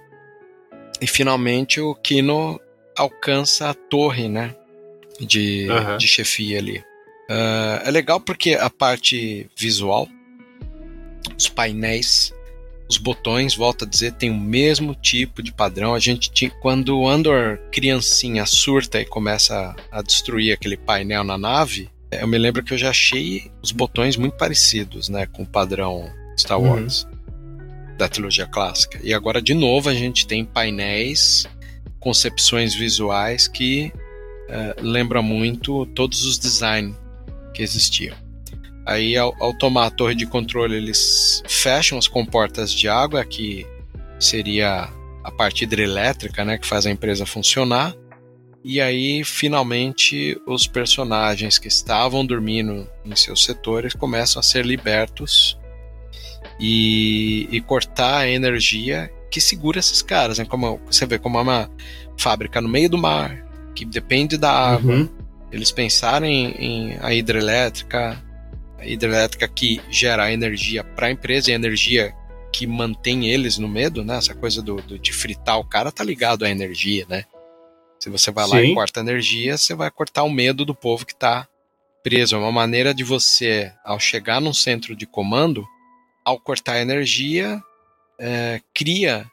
[1.05, 2.59] E finalmente o Kino
[2.97, 4.57] alcança a torre, né?
[5.21, 5.99] De, Aham.
[5.99, 6.83] de chefia ali.
[7.29, 10.09] Ah, é legal porque a parte visual,
[11.37, 12.33] os painéis,
[12.89, 15.95] os botões, volta a dizer, tem o mesmo tipo de padrão.
[15.95, 21.23] A gente tinha, quando o Andor criancinha surta e começa a, a destruir aquele painel
[21.23, 25.43] na nave, eu me lembro que eu já achei os botões muito parecidos, né, com
[25.43, 26.89] o padrão Star Uhum.
[27.97, 28.99] Da trilogia clássica.
[29.03, 31.47] E agora de novo a gente tem painéis,
[32.01, 33.93] concepções visuais que
[34.49, 36.97] eh, lembram muito todos os designs
[37.55, 38.17] que existiam.
[38.85, 43.67] Aí ao, ao tomar a torre de controle eles fecham as comportas de água que
[44.19, 44.89] seria
[45.23, 47.95] a parte hidrelétrica, né, que faz a empresa funcionar.
[48.63, 55.59] E aí, finalmente, os personagens que estavam dormindo em seus setores começam a ser libertos
[56.59, 60.39] e, e cortar a energia que segura esses caras.
[60.39, 60.45] Né?
[60.45, 61.71] Como você vê, como é uma
[62.17, 64.95] fábrica no meio do mar, que depende da água.
[64.95, 65.09] Uhum.
[65.51, 68.23] Eles pensaram em, a hidrelétrica,
[68.79, 72.13] a hidrelétrica que gera energia para a empresa e a energia
[72.53, 74.17] que mantém eles no medo, né?
[74.17, 77.25] Essa coisa do, do- de fritar o cara tá ligado à energia, né?
[77.99, 78.75] Se você vai lá e Sim.
[78.75, 81.49] corta a energia, você vai cortar o medo do povo que tá
[82.03, 82.37] preso.
[82.37, 85.65] É uma maneira de você, ao chegar num centro de comando,
[86.25, 87.63] ao cortar a energia,
[88.19, 89.27] é, cria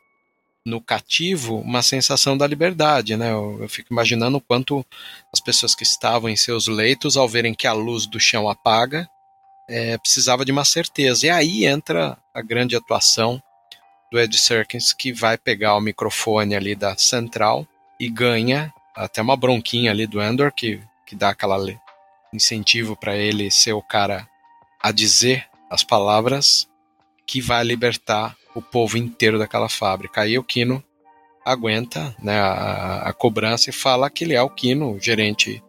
[0.65, 3.31] no cativo uma sensação da liberdade, né?
[3.31, 4.85] Eu, eu fico imaginando o quanto
[5.33, 9.09] as pessoas que estavam em seus leitos, ao verem que a luz do chão apaga,
[9.67, 11.25] é, precisava de uma certeza.
[11.25, 13.41] E aí entra a grande atuação
[14.11, 17.65] do Ed Serkins, que vai pegar o microfone ali da central
[17.99, 21.79] e ganha até uma bronquinha ali do Andor, que, que dá aquela le-
[22.33, 24.27] incentivo para ele ser o cara
[24.81, 26.67] a dizer as palavras
[27.31, 30.19] que vai libertar o povo inteiro daquela fábrica.
[30.19, 30.83] Aí o Kino
[31.45, 35.63] aguenta né, a, a cobrança e fala que ele é o Kino, o gerente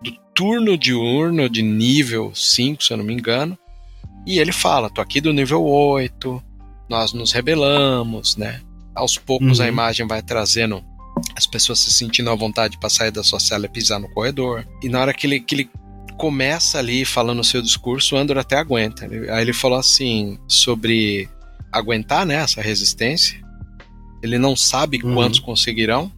[0.00, 3.58] do turno diurno de nível 5, se eu não me engano.
[4.24, 6.40] E ele fala: tô aqui do nível 8,
[6.88, 8.60] nós nos rebelamos, né?
[8.94, 9.64] Aos poucos Uhum.
[9.64, 10.84] a imagem vai trazendo
[11.34, 14.64] as pessoas se sentindo à vontade para sair da sua cela e pisar no corredor.
[14.80, 15.70] E na hora que ele, que ele
[16.18, 19.06] começa ali falando o seu discurso, o Andor até aguenta.
[19.06, 21.28] Aí ele falou assim sobre
[21.72, 23.40] aguentar né, essa resistência.
[24.22, 25.14] Ele não sabe Uhum.
[25.14, 26.12] quantos conseguirão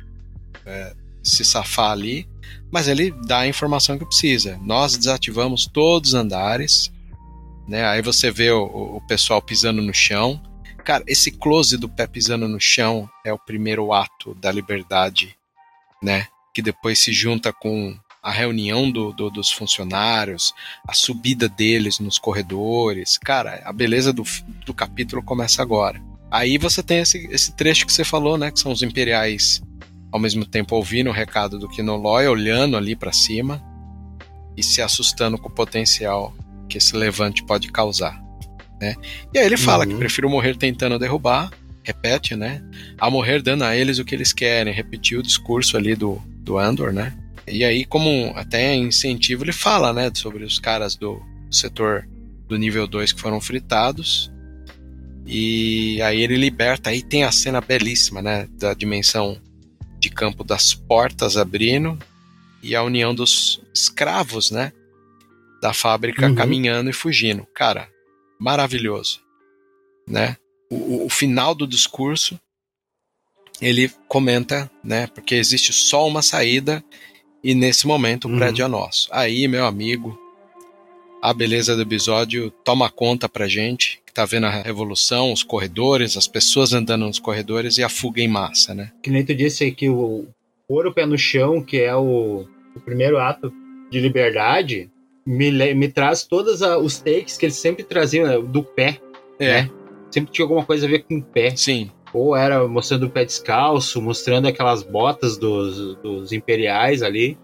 [0.65, 2.27] é, se safar ali,
[2.73, 4.59] mas ele dá a informação que precisa.
[4.63, 6.91] Nós desativamos todos os andares,
[7.69, 7.85] né?
[7.87, 10.41] Aí você vê o, o pessoal pisando no chão.
[10.83, 15.37] Cara, esse close do pé pisando no chão é o primeiro ato da liberdade,
[16.03, 16.27] né?
[16.55, 20.53] Que depois se junta com a reunião do, do- dos funcionários,
[20.87, 23.17] a subida deles nos corredores.
[23.19, 24.25] Cara, a beleza do,
[24.67, 26.01] do capítulo começa agora.
[26.31, 28.51] Aí você tem esse, esse trecho que você falou, né?
[28.51, 29.63] Que são os imperiais
[30.13, 33.63] ao mesmo tempo ouvindo o recado do Kinoloy, olhando ali para cima
[34.57, 36.35] e se assustando com o potencial
[36.69, 38.21] que esse levante pode causar.
[38.81, 38.95] Né?
[39.33, 39.93] E aí ele fala Uhum.
[39.93, 41.51] que prefiro morrer tentando derrubar,
[41.83, 42.63] repete, né?
[42.99, 46.59] A morrer dando a eles o que eles querem, repetiu o discurso ali do, do
[46.59, 47.13] Andor, né?
[47.51, 52.09] E aí, como até incentivo, ele fala, né, sobre os caras do setor
[52.47, 54.31] do nível 2 que foram fritados.
[55.27, 59.41] E aí ele liberta, aí tem a cena belíssima, né, da dimensão
[59.99, 61.99] de campo das portas abrindo
[62.63, 64.73] e a união dos escravos, né,
[65.61, 66.35] da fábrica Uhum.
[66.35, 67.47] caminhando e fugindo.
[67.55, 67.89] Cara,
[68.39, 69.21] maravilhoso,
[70.09, 70.37] né?
[70.71, 72.41] O, o- o final do discurso
[73.61, 76.83] ele comenta, né, porque existe só uma saída
[77.43, 78.39] e nesse momento o Uhum.
[78.39, 79.09] prédio é nosso.
[79.11, 80.19] Aí, meu amigo,
[81.23, 86.17] a beleza do episódio toma conta pra gente, que tá vendo a revolução, os corredores,
[86.17, 88.91] as pessoas andando nos corredores e a fuga em massa, né?
[89.03, 90.27] Que nem tu disse aí que o
[90.69, 93.53] pôr o pé no chão, que é o, o primeiro ato
[93.91, 94.89] de liberdade,
[95.27, 99.01] me, me traz todos os takes que eles sempre traziam né, do pé.
[99.39, 99.71] É, Né?
[100.11, 101.55] Sempre tinha alguma coisa a ver com o pé.
[101.57, 101.91] sim.
[102.13, 107.39] Ou era mostrando o pé descalço, mostrando aquelas botas dos, dos imperiais ali.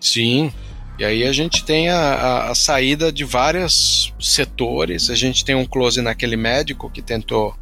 [0.00, 0.52] Sim.
[0.98, 5.10] E aí a gente tem a, a- a saída de vários setores.
[5.10, 7.54] A gente tem um close naquele médico que tentou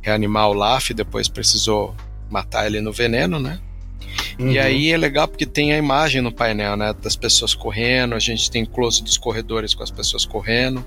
[0.00, 1.94] reanimar o Laf, depois precisou
[2.30, 3.60] matar ele no veneno, né?
[4.38, 4.50] Uhum.
[4.50, 6.94] E aí é legal porque tem a imagem no painel, né?
[7.02, 10.84] Das pessoas correndo, a gente tem close dos corredores com as pessoas correndo,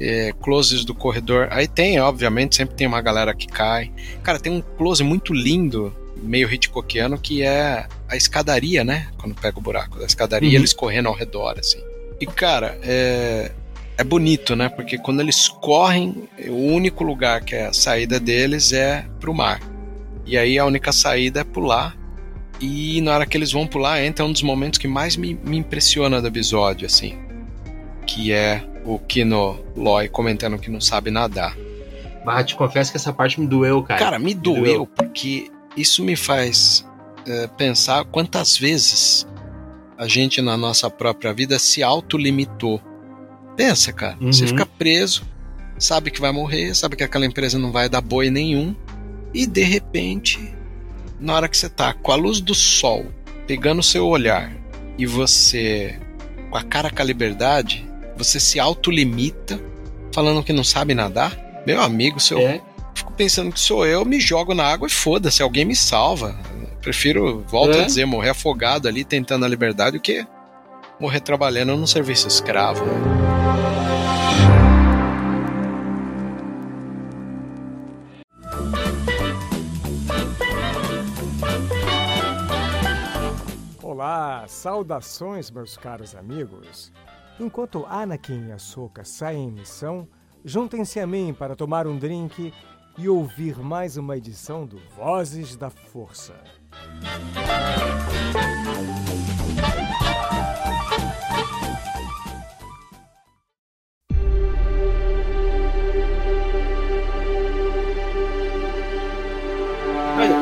[0.00, 1.48] é, closes do corredor.
[1.50, 3.90] Aí tem, obviamente, sempre tem uma galera que cai.
[4.22, 9.08] Cara, tem um close muito lindo, meio Hitchcockiano, que é a escadaria, né?
[9.18, 10.54] Quando pega o buraco da escadaria, Uhum.
[10.56, 11.80] eles correndo ao redor, assim.
[12.20, 13.52] E, cara, é,
[13.96, 14.68] é bonito, né?
[14.68, 19.60] Porque quando eles correm, o único lugar que é a saída deles é pro mar.
[20.26, 21.96] E aí a única saída é pular.
[22.60, 25.56] E na hora que eles vão pular, entra um dos momentos que mais me, me
[25.56, 27.16] impressiona do episódio, assim.
[28.08, 31.54] Que é o Kino Loy comentando que não sabe nadar.
[32.26, 34.00] Ah, te confesso que essa parte me doeu, cara.
[34.00, 34.86] Cara, me doeu, doeu.
[34.86, 36.86] porque isso me faz
[37.26, 39.26] é, pensar quantas vezes
[39.96, 42.80] a gente na nossa própria vida se autolimitou.
[43.56, 44.16] Pensa, cara.
[44.20, 44.32] Uhum.
[44.32, 45.22] Você fica preso,
[45.78, 48.74] sabe que vai morrer, sabe que aquela empresa não vai dar boi nenhum,
[49.32, 50.54] e de repente,
[51.20, 53.06] na hora que você tá com a luz do sol
[53.46, 54.52] pegando o seu olhar
[54.98, 55.98] e você
[56.50, 57.87] com a cara com a liberdade,
[58.18, 59.58] você se autolimita
[60.12, 61.36] falando que não sabe nadar.
[61.66, 62.60] Meu amigo, se eu É,
[62.94, 66.36] fico pensando que sou eu, me jogo na água e foda-se, alguém me salva.
[66.82, 67.82] Prefiro, volto É.
[67.82, 70.26] a dizer, morrer afogado ali tentando a liberdade do que
[70.98, 72.84] morrer trabalhando num serviço escravo.
[72.84, 72.92] né?
[83.82, 86.92] Olá, saudações, meus caros amigos.
[87.40, 90.08] Enquanto Anakin e Ahsoka saem em missão,
[90.44, 92.52] juntem-se a mim para tomar um drink
[92.98, 96.34] e ouvir mais uma edição do Vozes da Força.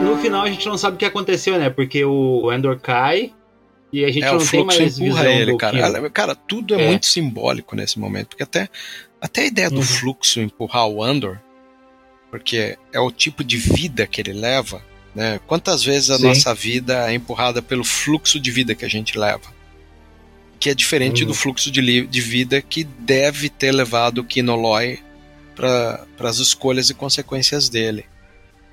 [0.03, 1.69] No final a gente não sabe o que aconteceu, né?
[1.69, 3.35] Porque o Endor cai
[3.93, 5.79] e a gente É, não o tem fluxo mais empurra ele, cara.
[5.79, 6.89] Ela- Cara, tudo é, É.
[6.89, 8.69] muito simbólico nesse momento, porque até,
[9.21, 9.83] até a ideia do Uhum.
[9.83, 11.41] fluxo empurrar o Andor,
[12.31, 14.83] porque é o tipo de vida que ele leva,
[15.15, 15.41] né?
[15.47, 16.25] Quantas vezes a Sim.
[16.25, 19.55] nossa vida é empurrada pelo fluxo de vida que a gente leva?
[20.59, 21.29] Que é diferente Uhum.
[21.29, 24.99] do fluxo de, de vida que deve ter levado o Kinoloy
[25.55, 28.05] para as escolhas e consequências dele.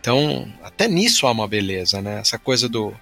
[0.02, 2.20] Então, até nisso há uma beleza, né?
[2.20, 2.94] Essa coisa do,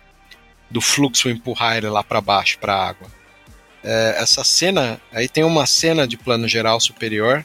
[0.72, 3.08] do fluxo empurrar ele lá para baixo, para a água.
[3.84, 7.44] É, essa cena, aí tem uma cena de plano geral superior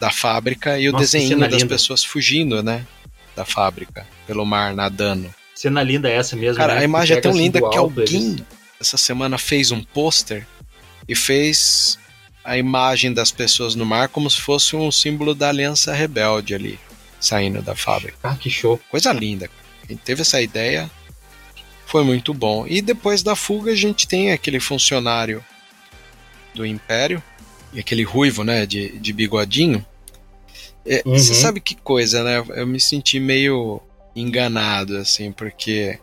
[0.00, 1.66] da fábrica e o Nossa, que desenho das linda.
[1.66, 2.84] pessoas fugindo, né?
[3.36, 5.32] Da fábrica, pelo mar, nadando.
[5.54, 6.56] Cena linda essa mesmo.
[6.56, 6.80] Cara, né?
[6.80, 8.42] a imagem é tão linda que alguém eles-
[8.80, 10.46] essa semana fez um pôster
[11.08, 11.98] e fez
[12.44, 16.78] a imagem das pessoas no mar como se fosse um símbolo da Aliança Rebelde ali,
[17.20, 18.16] saindo da fábrica.
[18.22, 18.80] Ah, que show.
[18.90, 19.48] Coisa linda.
[19.86, 20.90] Quem teve essa ideia
[21.94, 22.66] foi muito bom.
[22.66, 25.44] E depois da fuga a gente tem aquele funcionário
[26.52, 27.22] do Império,
[27.72, 29.86] e aquele ruivo, né, de, de bigodinho.
[30.84, 31.16] É, Uhum.
[31.16, 32.44] Você sabe que coisa, né?
[32.56, 33.80] Eu me senti meio
[34.14, 36.00] enganado, assim, porque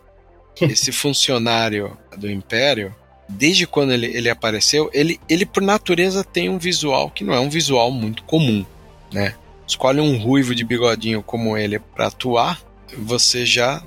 [0.62, 2.94] esse funcionário do Império,
[3.28, 7.40] desde quando ele, ele apareceu, ele, ele por natureza tem um visual que não é
[7.40, 8.64] um visual muito comum,
[9.12, 9.34] né?
[9.68, 12.62] Escolhe um ruivo de bigodinho como ele para atuar,
[12.96, 13.84] você já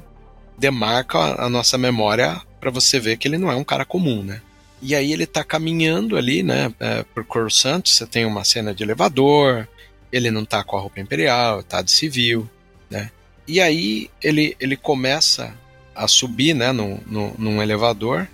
[0.57, 4.41] demarca a nossa memória para você ver que ele não é um cara comum, né?
[4.81, 8.83] E aí ele tá caminhando ali, né, é, por Coruscant, você tem uma cena de
[8.83, 9.67] elevador,
[10.11, 12.49] ele não tá com a roupa imperial, tá de civil,
[12.89, 13.09] né?
[13.47, 15.53] E aí ele, ele começa
[15.95, 18.27] a subir, né, num, num, num elevador,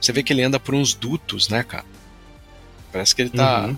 [0.00, 1.84] você vê que ele anda por uns dutos, né, cara?
[2.92, 3.66] Parece que ele tá...
[3.66, 3.76] Uhum.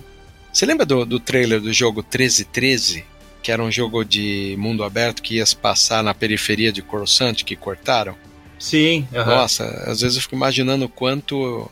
[0.53, 3.05] Você lembra do, do trailer do jogo 1313?
[3.41, 7.43] Que era um jogo de mundo aberto que ia se passar na periferia de Coruscant,
[7.43, 8.15] que cortaram?
[8.59, 9.35] Sim, aham.
[9.35, 11.69] Nossa, às vezes eu fico imaginando o quanto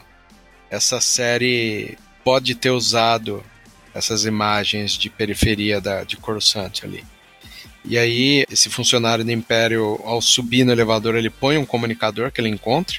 [0.70, 3.44] essa série pode ter usado
[3.94, 7.04] essas imagens de periferia da, de Coruscant ali.
[7.86, 12.42] E aí, esse funcionário do Império, ao subir no elevador, ele põe um comunicador que
[12.42, 12.98] ele encontra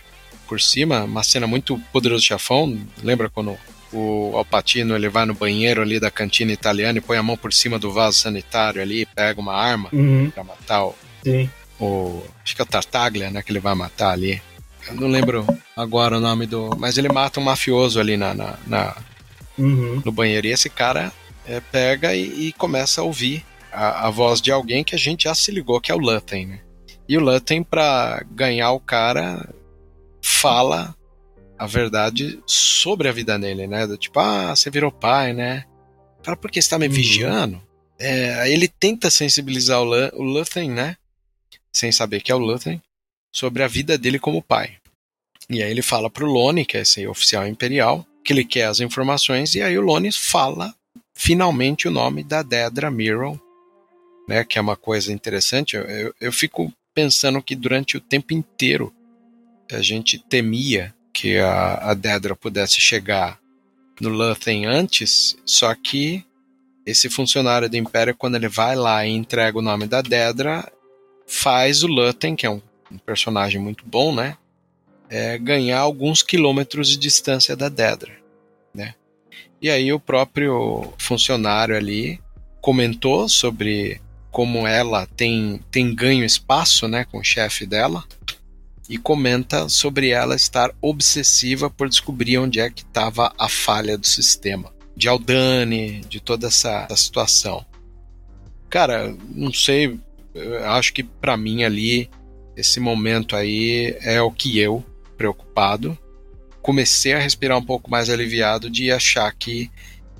[0.48, 2.78] por cima, uma cena muito poderoso chefão.
[3.02, 3.56] Lembra quando
[3.92, 7.52] o Alpatino ele vai no banheiro ali da cantina italiana e põe a mão por
[7.52, 10.30] cima do vaso sanitário ali, pega uma arma Uhum.
[10.30, 11.50] pra matar o, Sim.
[11.80, 14.40] o acho que é o Tartaglia, né, que ele vai matar ali.
[14.88, 18.54] Eu não lembro agora o nome do, mas ele mata um mafioso ali na, na,
[18.66, 18.96] na-
[19.58, 20.00] Uhum.
[20.04, 21.12] no banheiro e esse cara
[21.46, 25.24] é, pega e, e começa a ouvir a, a voz de alguém que a gente
[25.24, 26.60] já se ligou que é o Lutten, né?
[27.08, 29.46] E o Lutten pra ganhar o cara
[30.22, 30.94] fala
[31.60, 33.86] a verdade sobre a vida dele, né?
[33.86, 35.66] Do tipo, ah, você virou pai, né?
[36.22, 36.92] Fala, por que você tá me Uhum.
[36.92, 37.62] vigiando?
[37.98, 40.96] É, aí ele tenta sensibilizar o, Lu- o Lutten, né?
[41.72, 42.82] sem saber que é o Luthen,
[43.32, 44.76] sobre a vida dele como pai.
[45.48, 48.80] E aí ele fala pro Lone, que é esse oficial imperial, que ele quer as
[48.80, 50.74] informações, e aí o Lone fala
[51.14, 53.38] finalmente o nome da Dedra Mirror,
[54.28, 55.76] né, que é uma coisa interessante.
[55.76, 58.92] Eu, eu, eu fico pensando que durante o tempo inteiro
[59.70, 63.38] a gente temia que a, a Dedra pudesse chegar
[64.00, 66.24] no Luthen antes, só que
[66.86, 70.70] esse funcionário do Império, quando ele vai lá e entrega o nome da Dedra,
[71.26, 74.36] faz o Luthen, que é um, um personagem muito bom, né?
[75.08, 78.12] É, ganhar alguns quilômetros de distância da Dedra,
[78.74, 78.94] né?
[79.60, 82.20] E aí o próprio funcionário ali
[82.60, 84.00] comentou sobre
[84.30, 88.04] como ela tem, tem ganho espaço, né, com o chefe dela,
[88.90, 94.04] e comenta sobre ela estar obsessiva por descobrir onde é que estava a falha do
[94.04, 97.64] sistema, de Aldani, de toda essa, essa situação.
[98.68, 99.96] Cara, não sei,
[100.64, 102.10] acho que para mim ali
[102.56, 104.84] esse momento aí é o que eu
[105.16, 105.96] preocupado
[106.60, 109.70] comecei a respirar um pouco mais aliviado de achar que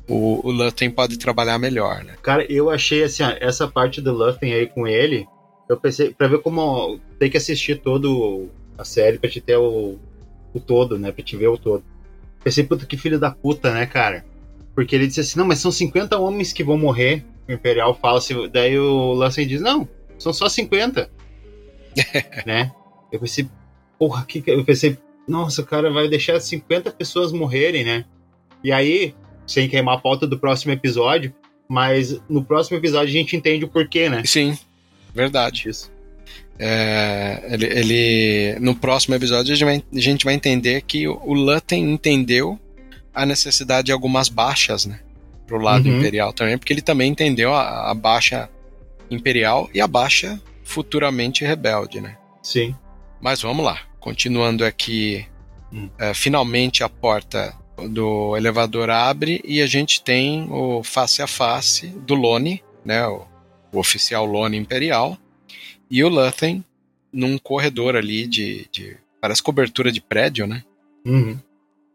[0.09, 2.15] o, o pode trabalhar melhor, né?
[2.23, 5.27] Cara, eu achei assim, essa parte do Luthen aí com ele,
[5.69, 8.49] eu pensei, pra ver como tem que assistir todo
[8.81, 9.99] a série pra te ter o,
[10.55, 11.13] o todo, né?
[11.13, 11.85] Pra te ver o todo.
[12.43, 14.25] Pensei, puta, que filho da puta, né, cara?
[14.75, 17.25] Porque ele disse assim, não, mas são 50 homens que vão morrer.
[17.49, 21.11] O Imperial fala assim, daí o Luthen diz, não, são só 50.
[22.47, 22.73] né?
[23.13, 23.49] Eu pensei,
[23.99, 24.97] porra, que eu pensei,
[25.29, 28.05] nossa, o cara vai deixar 50 pessoas morrerem, né?
[28.63, 29.15] E aí,
[29.47, 31.35] sem queimar a pauta do próximo episódio,
[31.69, 34.23] mas no próximo episódio a gente entende o porquê, né?
[34.25, 34.57] Sim,
[35.15, 35.69] verdade.
[35.69, 35.91] Isso.
[36.63, 41.33] É, ele, ele, no próximo episódio a gente, vai, a gente vai entender que o
[41.33, 42.61] Lutten entendeu
[43.15, 45.01] a necessidade de algumas baixas, né?
[45.47, 45.99] Pro lado uhum.
[45.99, 48.49] imperial também, porque ele também entendeu a, a baixa
[49.11, 52.19] imperial e a baixa futuramente rebelde, né?
[52.43, 52.75] Sim.
[53.23, 53.81] Mas vamos lá.
[53.99, 55.27] Continuando aqui,
[55.73, 55.89] hum.
[55.99, 57.55] é, finalmente a porta
[57.89, 63.25] do elevador abre e a gente tem o face a face do Lone, né, o,
[63.73, 65.17] o oficial Lone Imperial,
[65.91, 66.65] e o Luthen
[67.13, 70.63] num corredor ali de, de parece cobertura de prédio, né?
[71.05, 71.39] Uhum.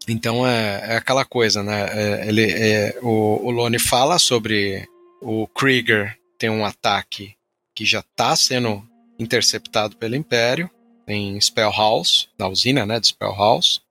[0.08, 1.88] Então é, é, aquela coisa, né?
[1.92, 4.88] É, ele, é, o, o Lone fala sobre
[5.22, 7.36] o Krieger tem um ataque
[7.74, 8.84] que já está sendo
[9.18, 10.70] interceptado pelo Império
[11.08, 13.82] em Spellhouse, na usina né, de Spellhouse,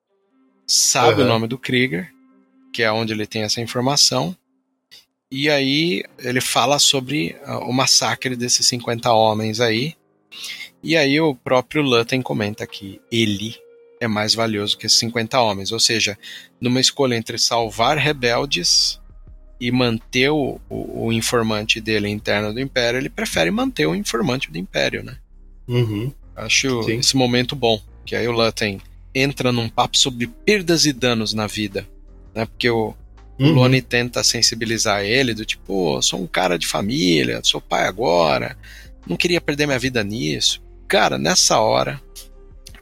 [0.66, 1.26] sabe uhum.
[1.26, 2.12] o nome do Krieger,
[2.72, 4.36] que é onde ele tem essa informação,
[5.34, 9.94] e aí ele fala sobre uh, o massacre desses 50 homens aí,
[10.80, 13.56] e aí o próprio Lutten comenta que ele
[14.00, 16.16] é mais valioso que esses 50 homens, ou seja,
[16.60, 19.00] numa escolha entre salvar rebeldes
[19.60, 24.52] e manter o, o, o informante dele interno do Império, ele prefere manter o informante
[24.52, 25.16] do Império, né?
[25.66, 26.12] Uhum.
[26.36, 26.98] Acho Sim.
[26.98, 27.82] esse momento bom.
[28.06, 28.80] Que aí o Lutten
[29.12, 31.88] entra num papo sobre perdas e danos na vida.
[32.34, 32.46] Né?
[32.46, 32.94] Porque o,
[33.38, 33.50] uhum.
[33.50, 37.86] o Lone tenta sensibilizar ele, do tipo, oh, sou um cara de família, sou pai
[37.86, 38.56] agora,
[39.06, 40.62] não queria perder minha vida nisso.
[40.88, 42.00] Cara, nessa hora,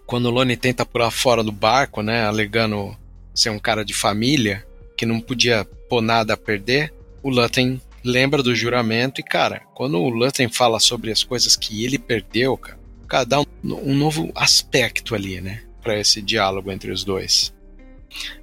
[0.06, 2.96] quando o Lone tenta pular fora do barco, né, alegando
[3.34, 4.64] ser um cara de família,
[4.96, 6.92] que não podia pôr nada a perder,
[7.22, 11.84] o Lutten lembra do juramento e, cara, quando o Lutten fala sobre as coisas que
[11.84, 12.58] ele perdeu,
[13.08, 15.62] cara, dá um, um novo aspecto ali, né?
[15.82, 17.52] Para esse diálogo entre os dois.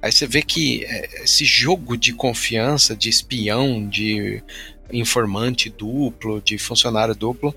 [0.02, 4.42] Aí você vê que é, esse jogo de confiança, de espião, de
[4.92, 7.54] informante duplo, de funcionário duplo,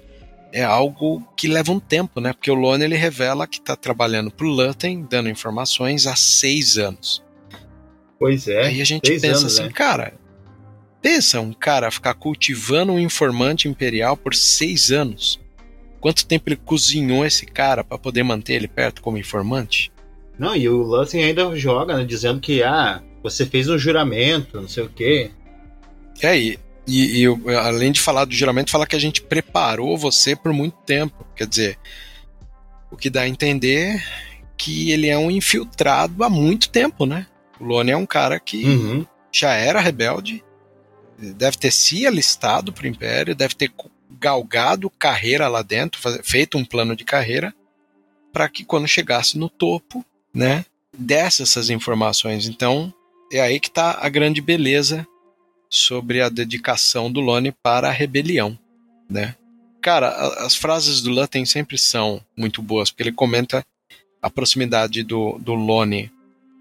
[0.51, 2.31] é algo que leva um tempo, né?
[2.31, 6.77] Porque o Lone ele revela que está trabalhando para o Lutten, dando informações há seis
[6.77, 7.23] anos.
[8.19, 8.67] Pois é.
[8.67, 9.71] Aí a gente pensa anos, assim, né?
[9.71, 10.13] cara,
[11.01, 15.39] pensa um cara ficar cultivando um informante imperial por seis anos.
[15.99, 19.91] Quanto tempo ele cozinhou esse cara para poder manter ele perto como informante?
[20.37, 24.67] Não, e o Lansing ainda joga, né, dizendo que, ah, você fez um juramento, não
[24.67, 25.31] sei o quê.
[26.21, 30.35] É, e, e, e, além de falar do juramento, fala que a gente preparou você
[30.35, 31.25] por muito tempo.
[31.35, 31.79] Quer dizer,
[32.91, 34.03] o que dá a entender
[34.57, 37.27] que ele é um infiltrado há muito tempo, né?
[37.59, 39.05] O Lone é um cara que uhum.
[39.31, 40.43] já era rebelde,
[41.17, 43.71] deve ter se alistado pro Império, deve ter
[44.19, 47.53] galgado carreira lá dentro, feito um plano de carreira,
[48.31, 50.65] para que quando chegasse no topo, né,
[50.97, 52.47] desse essas informações.
[52.47, 52.93] Então,
[53.31, 55.07] é aí que está a grande beleza
[55.69, 58.57] sobre a dedicação do Lone para a rebelião,
[59.09, 59.35] né?
[59.81, 60.09] Cara,
[60.45, 63.65] as frases do Lutten sempre são muito boas, porque ele comenta
[64.21, 66.09] a proximidade do, do Lone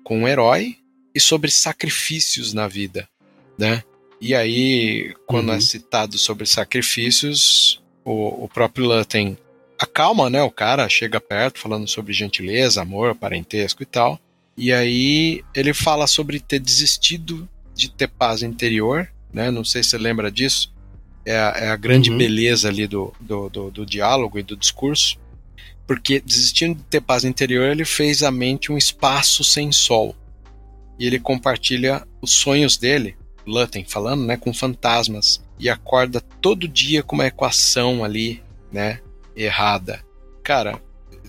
[0.02, 0.76] com o herói
[1.14, 3.08] e sobre sacrifícios na vida,
[3.56, 3.84] né?
[4.20, 5.58] E aí, quando é uhum.
[5.58, 9.36] é citado sobre sacrifícios, o, o próprio Lutten
[9.82, 14.18] acalma, né, o cara, chega perto falando sobre gentileza, amor, parentesco e tal.
[14.56, 19.50] E aí ele fala sobre ter desistido de ter paz interior, né?
[19.50, 20.70] Não sei se você lembra disso.
[21.24, 22.18] É a, é a grande Uhum.
[22.18, 25.18] beleza ali do, do, do, do diálogo e do discurso.
[25.86, 30.14] Porque desistindo de ter paz interior, ele fez a mente um espaço sem sol.
[30.98, 33.16] E ele compartilha os sonhos dele,
[33.46, 35.42] Lutten falando, né, com fantasmas.
[35.58, 39.00] E acorda todo dia com uma equação ali, né,
[39.36, 40.04] errada.
[40.42, 40.80] Cara,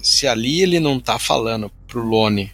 [0.01, 2.51] se ali ele não tá falando pro Lone,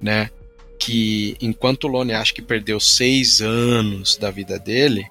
[0.00, 0.30] né,
[0.78, 5.06] que enquanto o Lone acha que perdeu seis anos da vida dele,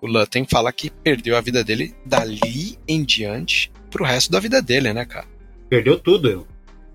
[0.00, 4.62] o Lutten fala que perdeu a vida dele dali em diante pro resto da vida
[4.62, 5.26] dele, né, cara?
[5.68, 6.46] Perdeu tudo.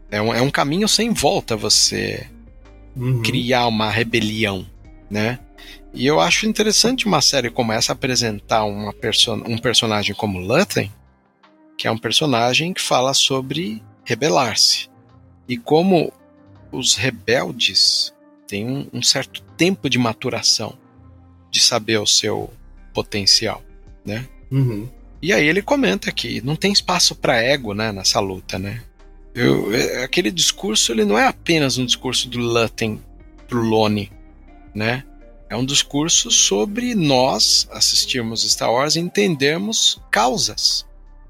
[0.10, 2.28] É um, é um caminho sem volta você
[2.96, 3.22] Uhum.
[3.22, 4.66] criar uma rebelião,
[5.10, 5.38] né?
[5.94, 10.92] E eu acho interessante uma série como essa apresentar uma perso um personagem como Lutten,
[11.78, 14.90] que é um personagem que fala sobre rebelar-se.
[15.48, 16.12] E como
[16.72, 18.14] os rebeldes
[18.48, 20.78] têm um, um certo tempo de maturação,
[21.50, 22.52] de saber o seu
[22.94, 23.64] potencial,
[24.06, 24.28] né?
[24.52, 24.90] Uhum.
[25.22, 28.84] E aí ele comenta que não tem espaço para ego, né, nessa luta, né?
[29.34, 33.02] Eu, é- aquele discurso ele não é apenas um discurso do Lutten
[33.48, 34.12] pro Lone,
[34.74, 35.04] né?
[35.50, 40.85] É um discurso sobre nós assistirmos Star Wars e entendermos causas,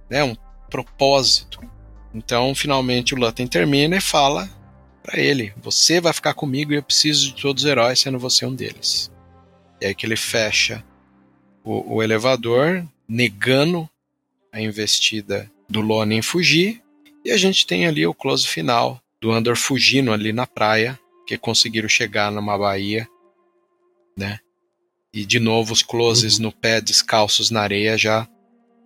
[0.09, 0.23] né?
[0.23, 0.35] Um
[0.69, 1.59] propósito.
[2.13, 4.49] Então, finalmente o Lutten termina e fala
[5.03, 8.45] para ele: "Você vai ficar comigo e eu preciso de todos os heróis, sendo você
[8.45, 9.11] um deles".
[9.81, 10.83] E aí que ele fecha
[11.63, 13.89] o, o elevador, negando
[14.51, 16.81] a investida do Lone em fugir,
[17.23, 21.37] e a gente tem ali o close final do Andor fugindo ali na praia, que
[21.37, 23.07] conseguiram chegar numa baía,
[24.17, 24.39] né?
[25.11, 28.27] E de novo os closes no pé descalços na areia já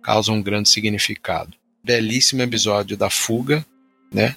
[0.02, 1.52] causam um grande significado.
[1.82, 3.64] Belíssimo episódio da fuga,
[4.12, 4.36] né?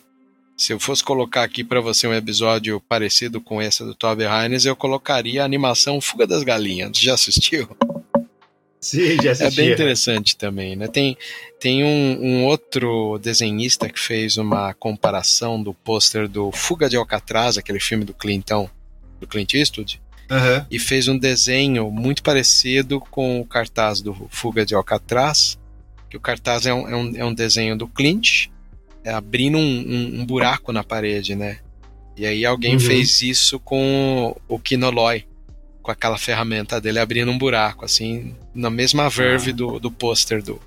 [0.56, 4.66] Se eu fosse colocar aqui para você um episódio parecido com esse do Toby Hines,
[4.66, 6.98] eu colocaria a animação Fuga das Galinhas.
[6.98, 7.68] Já assistiu?
[8.80, 9.56] Sim, já É assisti.
[9.56, 10.88] bem interessante também, né?
[10.88, 11.18] Tem,
[11.60, 17.58] tem um, um outro desenhista que fez uma comparação do pôster do Fuga de Alcatraz,
[17.58, 18.70] aquele filme do Clintão,
[19.20, 20.66] do Clint Eastwood, Aham.
[20.72, 25.60] e fez um desenho muito parecido com o cartaz do Fuga de Alcatraz,
[26.10, 28.48] que o cartaz é um, é um, é um desenho do Clint,
[29.04, 31.60] é abrindo um, um- um buraco na parede, né?
[32.16, 32.80] E aí alguém Uhum.
[32.80, 35.26] fez isso com o Kinoloy,
[35.82, 39.54] com aquela ferramenta dele abrindo um buraco, assim, na mesma verve Ah.
[39.54, 40.62] do, do pôster do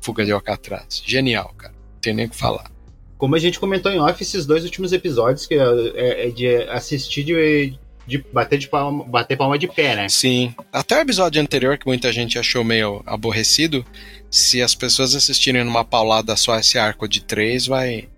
[0.00, 1.02] Fuga de Alcatraz.
[1.06, 1.72] Genial, cara.
[1.72, 2.70] Não tem nem o que falar.
[3.16, 7.22] Como a gente comentou em off, esses dois últimos episódios, que é, é de assistir
[7.24, 10.08] de, de bater de palma, bater palma de pé, né?
[10.08, 10.54] Sim.
[10.72, 13.84] Até o episódio anterior, que muita gente achou meio aborrecido,
[14.30, 18.08] se as pessoas assistirem numa paulada só esse arco de três, vai,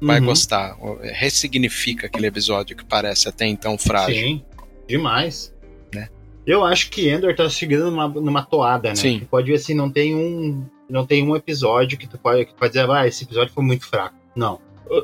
[0.00, 0.26] vai Uhum.
[0.26, 0.76] gostar.
[1.02, 4.14] Ressignifica aquele episódio que parece até então frágil.
[4.14, 4.44] Sim,
[4.88, 5.52] demais.
[5.94, 6.08] Né?
[6.46, 8.94] Eu acho que Endor tá seguindo numa, numa toada, né?
[8.96, 9.20] Sim.
[9.20, 10.64] Tu pode ver assim, não tem um.
[10.88, 13.62] Não tem um episódio que tu pode, que tu pode dizer, ah, esse episódio foi
[13.62, 14.16] muito fraco.
[14.34, 14.58] Não.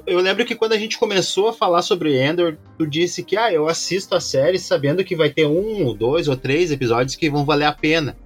[0.06, 3.52] Eu, lembro que quando a gente começou a falar sobre Endor, tu disse que ah,
[3.52, 7.44] eu assisto a série sabendo que vai ter um, dois ou três episódios que vão
[7.44, 8.16] valer a pena.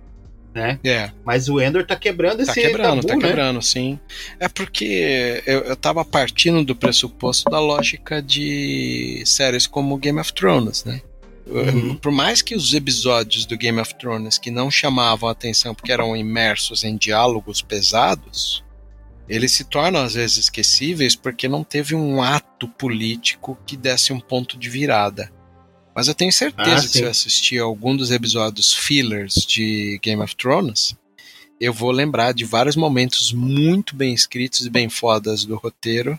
[0.55, 0.81] Né?
[0.83, 3.21] É, Mas o Endor tá quebrando tá esse quebrando, tabu, tá né?
[3.21, 4.01] quebrando, sim.
[4.41, 10.33] É porque eu, eu tava partindo do pressuposto da lógica de séries como Game of
[10.33, 11.03] Thrones, né?
[11.47, 11.97] Uhum.
[11.97, 15.93] Por mais que os episódios do Game of Thrones que não chamavam a atenção porque
[15.93, 18.65] eram imersos em diálogos pesados,
[19.35, 24.21] eles se tornam às vezes esquecíveis porque não teve um ato político que desse um
[24.21, 25.33] ponto de virada.
[25.95, 30.23] Mas eu tenho certeza Ah, que se eu assistir algum dos episódios fillers de Game
[30.23, 30.95] of Thrones,
[31.61, 36.19] eu vou lembrar de vários momentos muito bem escritos e bem fodas do roteiro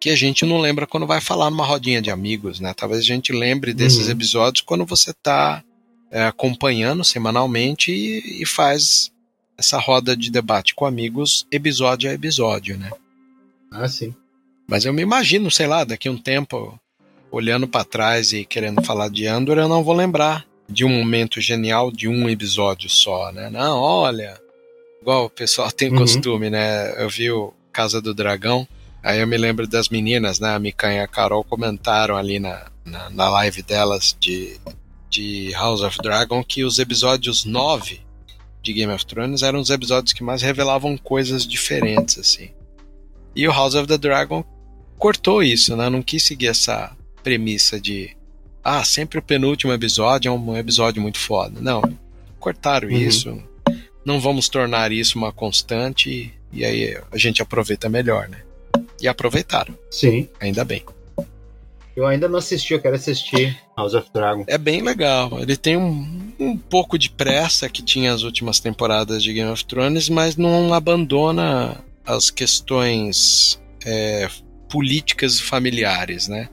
[0.00, 2.72] que a gente não lembra quando vai falar numa rodinha de amigos, né?
[2.72, 4.12] Talvez a gente lembre desses Uhum.
[4.12, 5.62] episódios quando você está
[6.10, 9.10] acompanhando semanalmente e, e faz
[9.58, 12.90] essa roda de debate com amigos episódio a episódio, né?
[13.70, 14.14] Ah, sim.
[14.68, 16.78] Mas eu me imagino, sei lá, daqui a um tempo,
[17.30, 21.40] olhando para trás e querendo falar de Andor, eu não vou lembrar de um momento
[21.40, 23.50] genial de um episódio só, né?
[23.50, 24.38] Não, olha,
[25.02, 25.96] igual o pessoal tem Uhum.
[25.98, 27.02] costume, né?
[27.02, 28.66] Eu vi o Casa do Dragão,
[29.02, 30.54] aí eu me lembro das meninas, né?
[30.54, 34.58] A Mikanha e a Carol comentaram ali na, na, na live delas de,
[35.10, 38.00] de House of Dragon que os episódios 9
[38.62, 42.50] de Game of Thrones eram os episódios que mais revelavam coisas diferentes, assim.
[43.34, 44.44] E o House of the Dragon
[44.98, 45.88] cortou isso, né?
[45.88, 48.16] Não quis seguir essa premissa de
[48.64, 51.60] ah, sempre o penúltimo episódio é um episódio muito foda.
[51.60, 51.82] Não,
[52.38, 52.96] cortaram Uhum.
[52.96, 53.42] isso.
[54.04, 58.42] não vamos tornar isso uma constante e, e aí a gente aproveita melhor, né?
[59.00, 59.74] E aproveitaram.
[59.90, 60.28] Sim.
[60.40, 60.82] Ainda bem.
[61.98, 64.44] Eu ainda não assisti, eu quero assistir House of Dragon.
[64.46, 65.40] É bem legal.
[65.40, 69.64] Ele tem um, um pouco de pressa que tinha as últimas temporadas de Game of
[69.64, 71.76] Thrones, mas não abandona
[72.06, 74.28] as questões é,
[74.68, 76.48] políticas e familiares, né?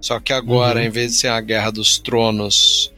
[0.00, 0.86] Só que agora, uhum.
[0.86, 2.92] em vez de ser a guerra dos tronos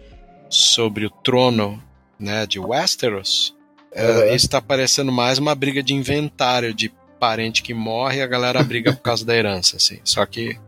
[0.49, 1.83] sobre o trono
[2.19, 3.55] né, de Westeros,
[3.95, 4.23] uhum.
[4.23, 8.27] é, isso está parecendo mais uma briga de inventário de parente que morre e a
[8.27, 10.01] galera briga por causa da herança, assim.
[10.03, 10.59] Só que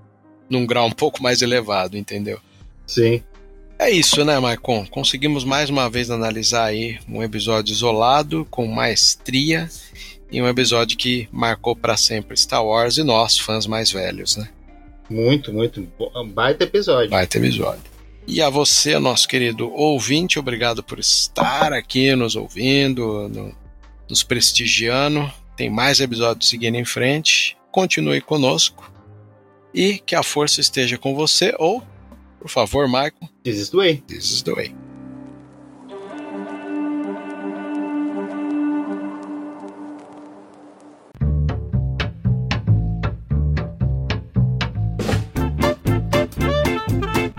[0.52, 2.38] num grau um pouco mais elevado, entendeu?
[2.86, 3.22] Sim.
[3.78, 4.86] É isso, né, Maicon?
[4.86, 9.68] Conseguimos mais uma vez analisar aí um episódio isolado, com maestria,
[10.30, 14.48] e um episódio que marcou para sempre Star Wars e nós, fãs mais velhos, né?
[15.10, 15.86] Muito, muito.
[16.32, 17.10] Baita episódio.
[17.10, 17.82] Baita episódio.
[18.26, 23.52] E a você, nosso querido ouvinte, obrigado por estar aqui nos ouvindo, no,
[24.08, 25.30] nos prestigiando.
[25.56, 27.56] Tem mais episódios seguindo em frente.
[27.72, 28.91] Continue conosco.
[29.74, 31.82] E que a força esteja com você, ou,
[32.38, 33.12] por favor, Michael.
[33.42, 34.02] This is the way.
[34.06, 34.74] This is the way.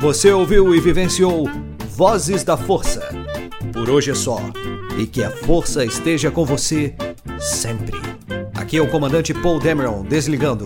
[0.04, 1.50] Você ouviu e vivenciou
[1.96, 3.08] Vozes da Força.
[3.72, 4.38] Por hoje é só.
[4.98, 6.94] E que a força esteja com você
[7.40, 7.96] sempre.
[8.54, 10.66] Aqui é o comandante Paul Dameron desligando.